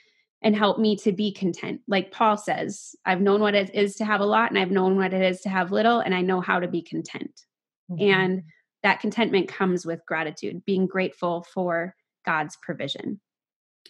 [0.41, 1.81] and help me to be content.
[1.87, 4.97] Like Paul says, I've known what it is to have a lot and I've known
[4.97, 7.45] what it is to have little, and I know how to be content.
[7.89, 8.03] Mm-hmm.
[8.03, 8.43] And
[8.83, 11.95] that contentment comes with gratitude, being grateful for
[12.25, 13.21] God's provision.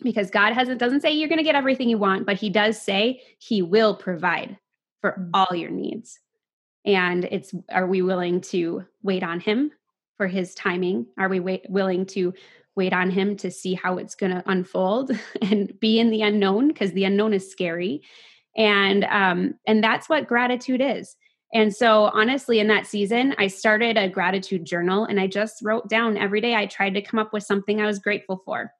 [0.03, 2.81] Because God hasn't doesn't say you're going to get everything you want, but he does
[2.81, 4.57] say he will provide
[5.01, 5.29] for mm-hmm.
[5.33, 6.19] all your needs
[6.85, 9.71] and it's are we willing to wait on him
[10.17, 11.07] for his timing?
[11.17, 12.33] Are we wait, willing to
[12.75, 15.11] wait on him to see how it's going to unfold
[15.41, 16.69] and be in the unknown?
[16.69, 18.01] Because the unknown is scary.
[18.57, 21.15] And um and that's what gratitude is.
[21.53, 25.89] And so honestly in that season i started a gratitude journal and i just wrote
[25.89, 28.71] down every day i tried to come up with something i was grateful for.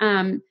[0.00, 0.42] Um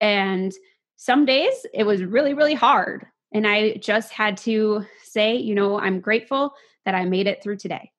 [0.00, 0.52] And
[0.96, 3.06] some days it was really, really hard.
[3.32, 6.54] And I just had to say, you know, I'm grateful
[6.84, 7.90] that I made it through today.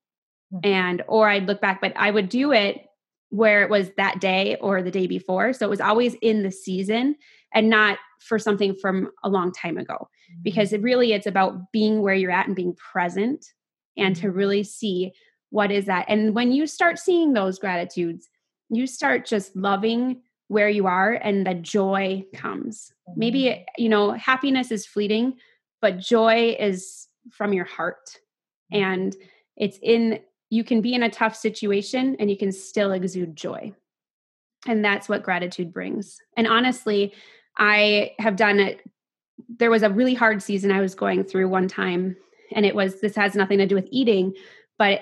[0.53, 0.69] Mm-hmm.
[0.69, 2.81] And, or I'd look back, but I would do it
[3.29, 5.51] where it was that day or the day before.
[5.53, 7.15] So it was always in the season
[7.53, 9.95] and not for something from a long time ago.
[9.95, 10.41] Mm-hmm.
[10.43, 13.45] Because it really it's about being where you're at and being present
[13.97, 14.37] and to mm-hmm.
[14.37, 15.11] really see
[15.49, 16.05] what is that.
[16.07, 18.29] And when you start seeing those gratitudes,
[18.69, 22.91] you start just loving where you are and the joy comes.
[23.15, 23.63] Maybe, mm-hmm.
[23.77, 25.37] you know, happiness is fleeting,
[25.81, 28.19] but joy is from your heart.
[28.71, 29.15] And
[29.55, 30.19] it's in,
[30.49, 33.73] you can be in a tough situation and you can still exude joy.
[34.65, 36.17] And that's what gratitude brings.
[36.35, 37.13] And honestly,
[37.57, 38.81] I have done it.
[39.49, 42.15] There was a really hard season I was going through one time,
[42.53, 44.33] and it was this has nothing to do with eating,
[44.77, 45.01] but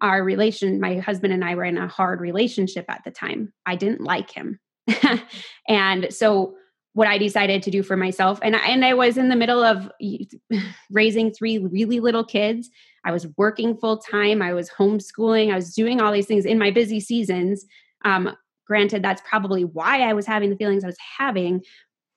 [0.00, 3.52] our relation, my husband and I were in a hard relationship at the time.
[3.66, 4.58] I didn't like him.
[5.68, 6.54] and so
[6.94, 9.62] what I decided to do for myself and I, and I was in the middle
[9.62, 9.90] of
[10.90, 12.70] raising three really little kids.
[13.04, 16.58] I was working full time, I was homeschooling, I was doing all these things in
[16.58, 17.64] my busy seasons.
[18.04, 18.36] Um,
[18.66, 21.62] granted that's probably why I was having the feelings I was having,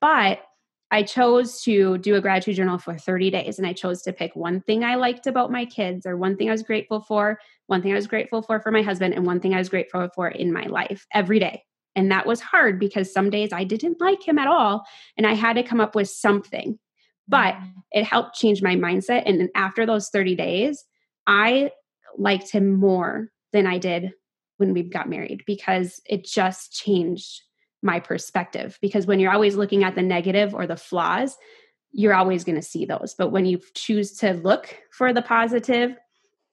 [0.02, 0.40] but
[0.92, 4.36] I chose to do a gratitude journal for 30 days and I chose to pick
[4.36, 7.82] one thing I liked about my kids or one thing I was grateful for, one
[7.82, 10.28] thing I was grateful for for my husband, and one thing I was grateful for
[10.28, 11.64] in my life every day.
[11.96, 14.86] And that was hard because some days I didn't like him at all
[15.18, 16.78] and I had to come up with something.
[17.28, 17.80] But mm-hmm.
[17.92, 19.24] it helped change my mindset.
[19.26, 20.84] And after those 30 days,
[21.26, 21.72] I
[22.18, 24.14] liked him more than I did
[24.58, 27.42] when we got married because it just changed
[27.86, 31.38] my perspective because when you're always looking at the negative or the flaws
[31.98, 33.16] you're always going to see those.
[33.18, 35.96] But when you choose to look for the positive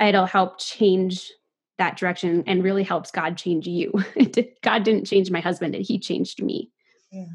[0.01, 1.31] it'll help change
[1.79, 3.93] that direction and really helps god change you.
[4.63, 6.71] God didn't change my husband he changed me.
[7.11, 7.27] Yeah.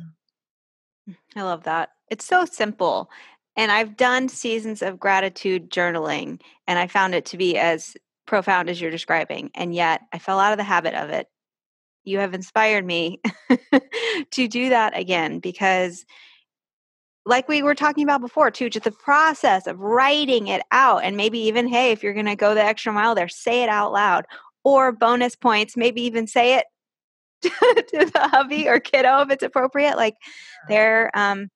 [1.36, 1.89] i love that.
[2.10, 3.10] It's so simple.
[3.58, 8.70] And i've done seasons of gratitude journaling and i found it to be as profound
[8.70, 11.28] as you're describing and yet i fell out of the habit of it
[12.08, 13.22] you have inspired me
[14.32, 16.05] to do that again because
[17.26, 21.18] like we were talking about before too just the process of writing it out and
[21.18, 23.91] maybe even hey if you're going to go the extra mile there say it out
[23.91, 24.26] loud
[24.64, 26.66] or bonus points maybe even say it
[27.41, 30.16] to the hubby or kiddo if it's appropriate like
[30.68, 31.49] their um,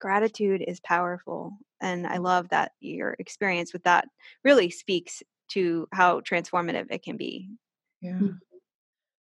[0.00, 4.06] gratitude is powerful and i love that your experience with that
[4.44, 7.48] really speaks to how transformative it can be.
[8.00, 8.18] Yeah.
[8.20, 8.38] Mm.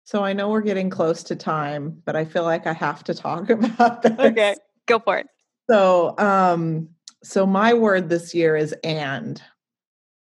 [0.06, 3.14] So I know we're getting close to time, but I feel like I have to
[3.14, 4.18] talk about this.
[4.18, 5.28] Okay, go for it.
[5.70, 6.90] So, um,
[7.24, 9.42] so my word this year is and,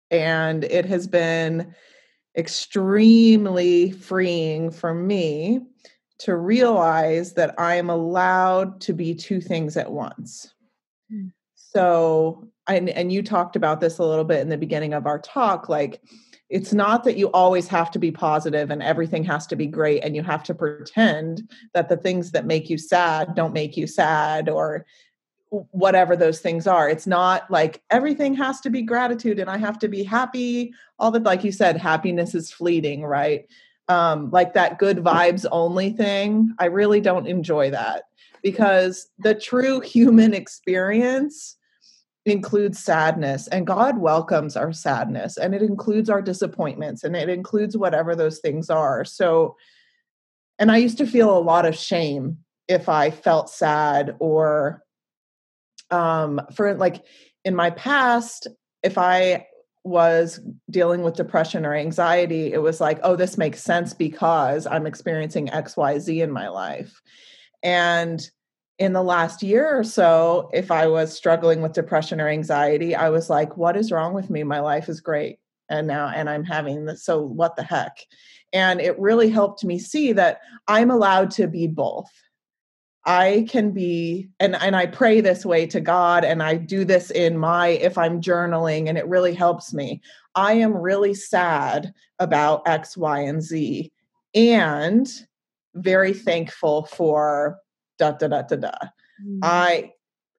[0.10, 1.76] and it has been
[2.36, 5.62] extremely freeing for me
[6.18, 10.54] to realize that I am allowed to be two things at once.
[11.14, 11.32] Mm.
[11.54, 15.20] So, and, and you talked about this a little bit in the beginning of our
[15.20, 16.02] talk, like
[16.50, 20.04] it's not that you always have to be positive and everything has to be great
[20.04, 23.88] and you have to pretend that the things that make you sad don't make you
[23.88, 24.86] sad or
[25.50, 26.89] whatever those things are.
[26.89, 30.74] It's not like everything has to be gratitude and i have to be happy.
[31.00, 33.48] All that like you said happiness is fleeting right?
[33.88, 38.06] Um like that good vibes only thing i really don't enjoy that
[38.41, 41.58] because the true human experience
[42.26, 47.78] includes sadness and God welcomes our sadness and it includes our disappointments and it includes
[47.78, 49.06] whatever those things are.
[49.06, 49.56] So
[50.58, 54.84] and I used to feel a lot of shame if I felt sad or
[55.92, 57.06] um for like
[57.44, 58.48] in my past
[58.82, 59.46] if I
[59.84, 60.40] was
[60.72, 65.48] dealing with depression or anxiety it was like oh this makes sense because I'm experiencing
[65.48, 67.02] xyz in my life.
[67.62, 68.28] And
[68.78, 73.10] in the last year or so, if I was struggling with depression or anxiety, I
[73.10, 74.44] was like, what is wrong with me?
[74.44, 75.40] My life is great.
[75.70, 77.04] And now, and I'm having this.
[77.04, 77.98] So, what the heck?
[78.54, 82.12] And it really helped me see that I'm allowed to be both.
[83.06, 87.12] I can be, and, and I pray this way to God, and I do this
[87.12, 90.02] in my, if I'm journaling, and it really helps me.
[90.34, 93.92] I am really sad about X, Y, and Z,
[94.34, 95.08] and
[95.76, 97.60] very thankful for
[97.98, 98.72] da da da da da.
[99.24, 99.39] Mm.
[99.43, 99.91] I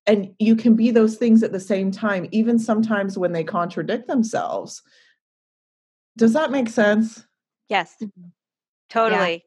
[0.06, 4.06] and you can be those things at the same time, even sometimes when they contradict
[4.06, 4.82] themselves.
[6.16, 7.24] Does that make sense?
[7.68, 8.28] Yes, mm-hmm.
[8.88, 9.32] totally.
[9.32, 9.38] Yeah.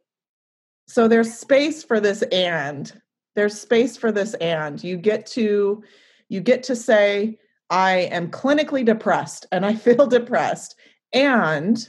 [0.87, 2.91] So there's space for this and
[3.35, 5.83] there's space for this and you get to
[6.29, 7.37] you get to say
[7.69, 10.75] I am clinically depressed and I feel depressed
[11.13, 11.87] and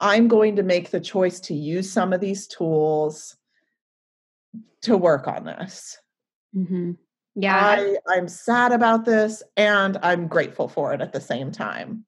[0.00, 3.36] I'm going to make the choice to use some of these tools
[4.82, 5.98] to work on this.
[6.56, 6.92] Mm-hmm.
[7.34, 7.56] Yeah.
[7.56, 12.04] I, I'm sad about this and I'm grateful for it at the same time.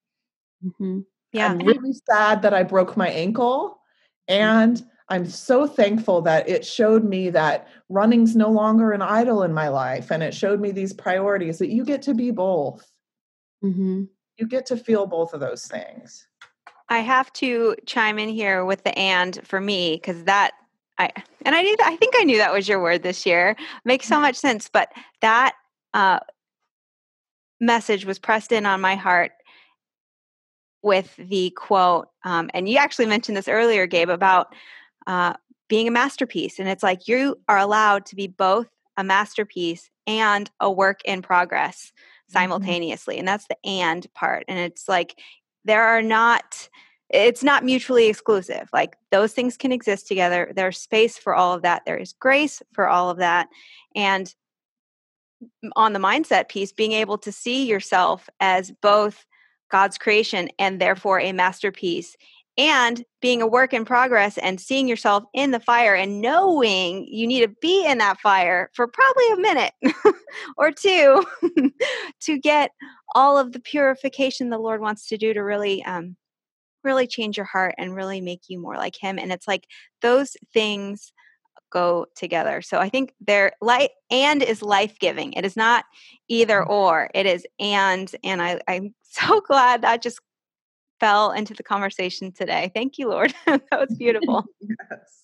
[0.65, 1.01] Mm-hmm.
[1.33, 1.49] Yeah.
[1.49, 3.81] I'm really sad that I broke my ankle.
[4.27, 9.53] And I'm so thankful that it showed me that running's no longer an idol in
[9.53, 10.11] my life.
[10.11, 12.89] And it showed me these priorities that you get to be both.
[13.65, 14.05] Mm-hmm.
[14.37, 16.27] You get to feel both of those things.
[16.89, 20.53] I have to chime in here with the and for me because that
[21.01, 21.11] I
[21.47, 23.57] and I knew that, I think I knew that was your word this year.
[23.85, 24.93] Makes so much sense, but
[25.23, 25.55] that
[25.95, 26.21] uh,
[27.61, 29.33] message was pressed in on my heart
[30.83, 34.55] with the quote, um, and you actually mentioned this earlier, Gabe, about
[35.07, 35.35] uh,
[35.69, 40.51] being a masterpiece, and it's like you are allowed to be both a masterpiece and
[40.61, 41.93] a work in progress
[42.29, 43.21] simultaneously, mm-hmm.
[43.21, 45.19] and that's the and part, and it's like
[45.65, 46.69] there are not
[47.11, 48.69] it's not mutually exclusive.
[48.73, 50.53] Like those things can exist together.
[50.55, 51.83] There's space for all of that.
[51.85, 53.49] There is grace for all of that.
[53.97, 54.33] And
[55.75, 59.27] on the mindset piece, being able to see yourself as both
[59.71, 62.17] God's creation and therefore a masterpiece,
[62.59, 67.27] and being a work in progress and seeing yourself in the fire and knowing you
[67.27, 69.73] need to be in that fire for probably a minute
[70.59, 71.25] or two
[72.21, 72.73] to get
[73.15, 76.17] all of the purification the Lord wants to do to really um,
[76.85, 79.67] really change your heart and really make you more like him and it's like
[80.03, 81.13] those things
[81.73, 85.85] go together so i think they're light and is life-giving it is not
[86.29, 90.21] either or it is and and I, i'm so glad that just
[90.99, 95.21] fell into the conversation today thank you lord that was beautiful yes.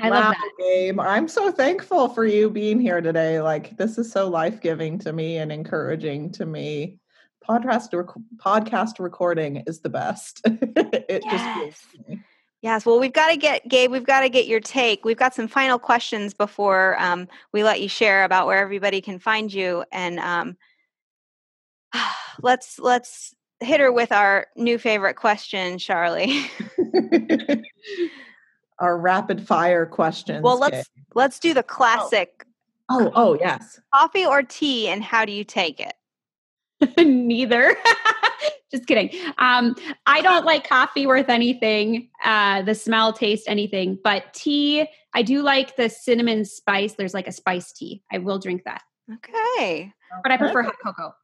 [0.00, 0.50] I wow, love that.
[0.58, 0.98] Gabe.
[1.00, 3.42] I'm so thankful for you being here today.
[3.42, 6.98] Like this is so life-giving to me and encouraging to me
[7.48, 10.40] podcast rec- podcast recording is the best.
[10.46, 11.84] it yes.
[12.06, 12.20] just
[12.62, 13.90] Yes, well, we've got to get Gabe.
[13.90, 15.04] We've got to get your take.
[15.04, 19.18] We've got some final questions before um, we let you share about where everybody can
[19.18, 20.56] find you, and um,
[22.40, 26.44] let's let's hit her with our new favorite question, Charlie.
[28.78, 30.44] our rapid fire questions.
[30.44, 31.04] Well, let's Gabe.
[31.16, 31.64] let's do the oh.
[31.64, 32.46] classic.
[32.88, 33.06] Oh.
[33.06, 33.80] oh, oh, yes.
[33.92, 35.94] Coffee or tea, and how do you take it?
[36.98, 37.76] Neither.
[38.70, 39.10] Just kidding.
[39.38, 39.76] Um,
[40.06, 43.98] I don't like coffee worth anything, uh, the smell, taste, anything.
[44.02, 46.94] But tea, I do like the cinnamon spice.
[46.94, 48.02] There's like a spice tea.
[48.10, 48.82] I will drink that.
[49.12, 49.92] Okay.
[50.22, 51.14] But I prefer hot cocoa.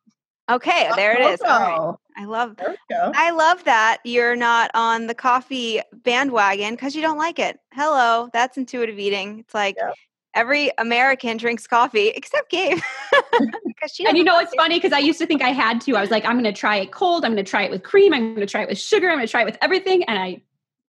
[0.51, 1.41] Okay, there it is.
[1.43, 1.95] All right.
[2.17, 2.57] I love
[2.91, 7.59] I love that you're not on the coffee bandwagon because you don't like it.
[7.75, 9.41] Hello, that's intuitive eating.
[9.41, 9.95] It's like yep
[10.39, 12.79] every American drinks coffee except Gabe.
[13.41, 15.97] and you know, it's funny because I used to think I had to.
[15.97, 17.25] I was like, I'm going to try it cold.
[17.25, 18.15] I'm going to try it with cream.
[18.15, 19.11] I'm going to try it with sugar.
[19.11, 20.05] I'm going to try it with everything.
[20.05, 20.43] And I,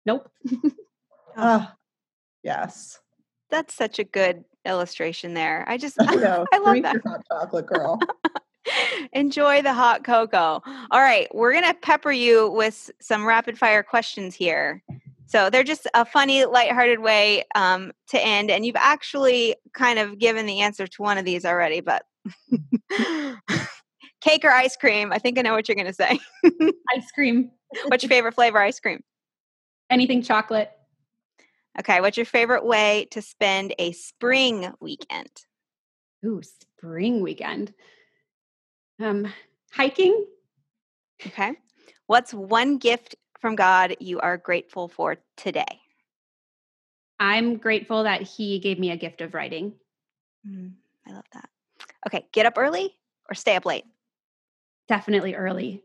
[0.05, 0.31] nope.
[1.35, 1.65] uh,
[2.43, 2.99] yes.
[3.49, 5.65] That's such a good illustration there.
[5.67, 6.45] I just, I, know.
[6.53, 7.01] I love that.
[7.03, 7.99] hot chocolate girl.
[9.13, 10.61] Enjoy the hot cocoa.
[10.91, 14.83] All right, we're going to pepper you with some rapid fire questions here.
[15.29, 18.49] So they're just a funny, lighthearted way um, to end.
[18.49, 22.03] And you've actually kind of given the answer to one of these already, but
[24.21, 25.13] cake or ice cream?
[25.13, 26.19] I think I know what you're going to say.
[26.95, 27.51] ice cream.
[27.85, 29.03] What's your favorite flavor ice cream?
[29.91, 30.71] Anything chocolate.
[31.77, 32.01] Okay.
[32.01, 35.29] What's your favorite way to spend a spring weekend?
[36.25, 37.71] Ooh, spring weekend.
[38.99, 39.31] Um,
[39.71, 40.25] hiking.
[41.23, 41.53] Okay.
[42.07, 45.81] What's one gift from God you are grateful for today?
[47.19, 49.73] I'm grateful that He gave me a gift of writing.
[50.47, 50.73] Mm,
[51.07, 51.49] I love that.
[52.07, 52.95] Okay, get up early
[53.29, 53.85] or stay up late?
[54.87, 55.83] Definitely early.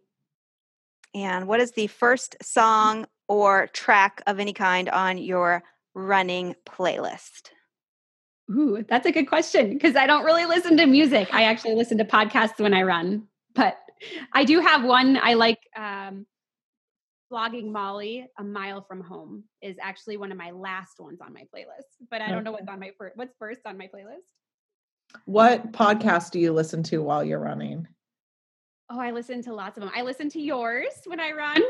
[1.15, 5.63] And what is the first song or track of any kind on your
[5.95, 7.51] running playlist?
[8.51, 11.29] Ooh, that's a good question because I don't really listen to music.
[11.33, 13.79] I actually listen to podcasts when I run, but
[14.33, 15.61] I do have one I like.
[15.77, 16.27] Um,
[17.29, 21.43] Flogging Molly, A Mile from Home is actually one of my last ones on my
[21.55, 24.25] playlist, but I don't know what's on my first, what's first on my playlist.
[25.25, 27.89] What podcast do you listen to while you're running?
[28.91, 29.91] Oh, I listen to lots of them.
[29.95, 31.63] I listen to yours when I run.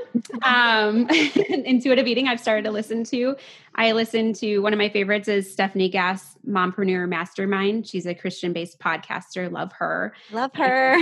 [0.43, 1.09] Um,
[1.65, 3.37] intuitive eating, I've started to listen to.
[3.77, 7.87] I listen to one of my favorites is Stephanie Gass, Mompreneur Mastermind.
[7.87, 9.51] She's a Christian based podcaster.
[9.51, 10.13] Love her.
[10.33, 10.99] Love her.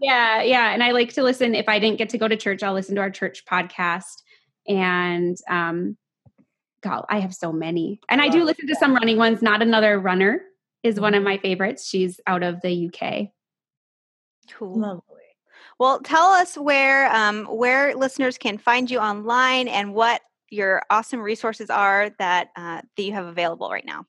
[0.00, 0.72] yeah, yeah.
[0.72, 1.56] And I like to listen.
[1.56, 4.22] If I didn't get to go to church, I'll listen to our church podcast.
[4.68, 5.96] And um,
[6.80, 8.00] God, I have so many.
[8.08, 9.42] And I do listen to some running ones.
[9.42, 10.42] Not another runner
[10.84, 11.24] is one of mm-hmm.
[11.24, 11.88] my favorites.
[11.88, 13.30] She's out of the UK.
[14.52, 14.78] Cool.
[14.78, 15.02] Lovely.
[15.78, 21.20] Well, tell us where um, where listeners can find you online and what your awesome
[21.20, 24.06] resources are that uh, that you have available right now.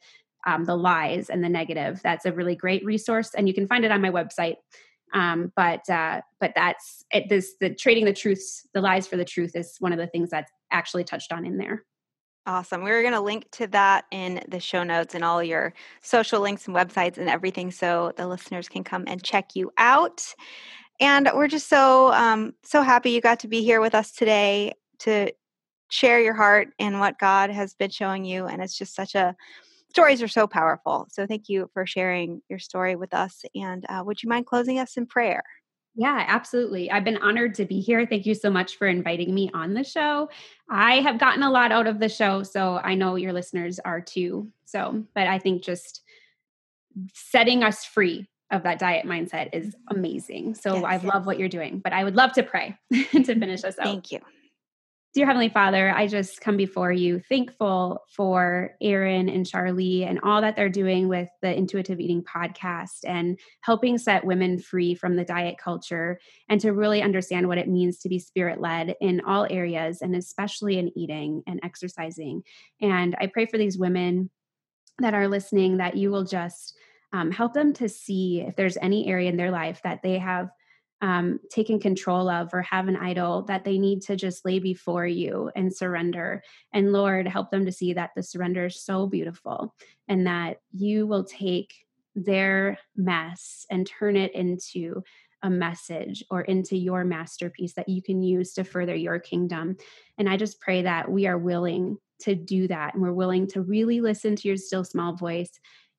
[0.46, 2.02] um, the lies and the negative.
[2.04, 4.56] That's a really great resource, and you can find it on my website.
[5.14, 7.30] Um, but uh, but that's it.
[7.30, 10.30] This the trading the truths, the lies for the truth is one of the things
[10.30, 11.84] that's actually touched on in there.
[12.48, 12.84] Awesome.
[12.84, 16.68] We're going to link to that in the show notes and all your social links
[16.68, 20.24] and websites and everything so the listeners can come and check you out.
[21.00, 24.74] And we're just so um, so happy you got to be here with us today
[25.00, 25.32] to
[25.90, 28.46] share your heart and what God has been showing you.
[28.46, 29.36] And it's just such a
[29.90, 31.08] stories are so powerful.
[31.12, 33.44] So thank you for sharing your story with us.
[33.56, 35.44] And uh, would you mind closing us in prayer?
[35.96, 36.92] Yeah, absolutely.
[36.92, 38.06] I've been honored to be here.
[38.06, 40.30] Thank you so much for inviting me on the show.
[40.70, 44.02] I have gotten a lot out of the show, so I know your listeners are
[44.02, 44.52] too.
[44.66, 46.02] So, but I think just
[47.14, 50.56] setting us free of that diet mindset is amazing.
[50.56, 53.64] So yes, I love what you're doing, but I would love to pray to finish
[53.64, 53.86] us out.
[53.86, 54.20] Thank you.
[55.16, 60.42] Dear Heavenly Father, I just come before you thankful for Erin and Charlie and all
[60.42, 65.24] that they're doing with the Intuitive Eating podcast and helping set women free from the
[65.24, 66.20] diet culture
[66.50, 70.18] and to really understand what it means to be spirit led in all areas and
[70.18, 72.44] especially in eating and exercising.
[72.82, 74.30] And I pray for these women
[75.00, 76.78] that are listening that you will just
[77.14, 80.50] um, help them to see if there's any area in their life that they have
[81.06, 85.06] um, taken control of or have an idol that they need to just lay before
[85.06, 86.42] you and surrender.
[86.74, 89.76] And Lord, help them to see that the surrender is so beautiful
[90.08, 91.76] and that you will take
[92.16, 95.04] their mess and turn it into
[95.44, 99.78] a message or into your masterpiece that you can use to further your kingdom.
[100.18, 103.62] And I just pray that we are willing to do that and we're willing to
[103.62, 105.52] really listen to your still small voice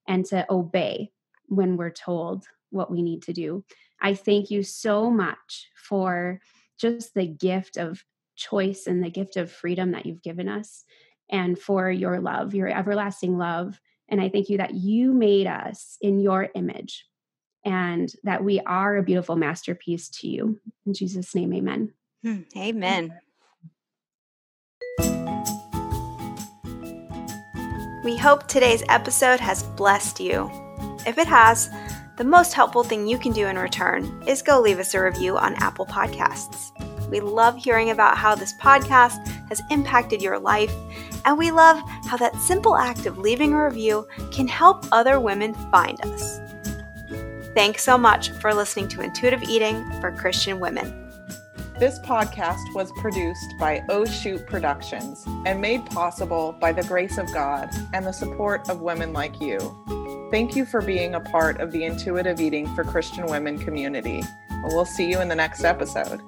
[0.05, 1.11] and to obey
[1.45, 3.63] when we're told what we need to do.
[4.01, 6.39] I thank you so much for
[6.79, 8.03] just the gift of
[8.35, 10.83] choice and the gift of freedom that you've given us
[11.29, 13.79] and for your love, your everlasting love.
[14.09, 17.05] And I thank you that you made us in your image
[17.65, 20.59] and that we are a beautiful masterpiece to you.
[20.85, 21.93] In Jesus' name, amen.
[22.23, 23.13] Hmm, amen.
[28.03, 30.49] We hope today's episode has blessed you.
[31.05, 31.69] If it has,
[32.17, 35.37] the most helpful thing you can do in return is go leave us a review
[35.37, 36.71] on Apple Podcasts.
[37.11, 40.73] We love hearing about how this podcast has impacted your life,
[41.25, 45.53] and we love how that simple act of leaving a review can help other women
[45.71, 46.39] find us.
[47.53, 51.11] Thanks so much for listening to Intuitive Eating for Christian Women.
[51.79, 57.31] This podcast was produced by Oh Shoot Productions and made possible by the grace of
[57.31, 59.59] God and the support of women like you.
[60.29, 64.21] Thank you for being a part of the Intuitive Eating for Christian Women community.
[64.63, 66.21] We'll see you in the next episode.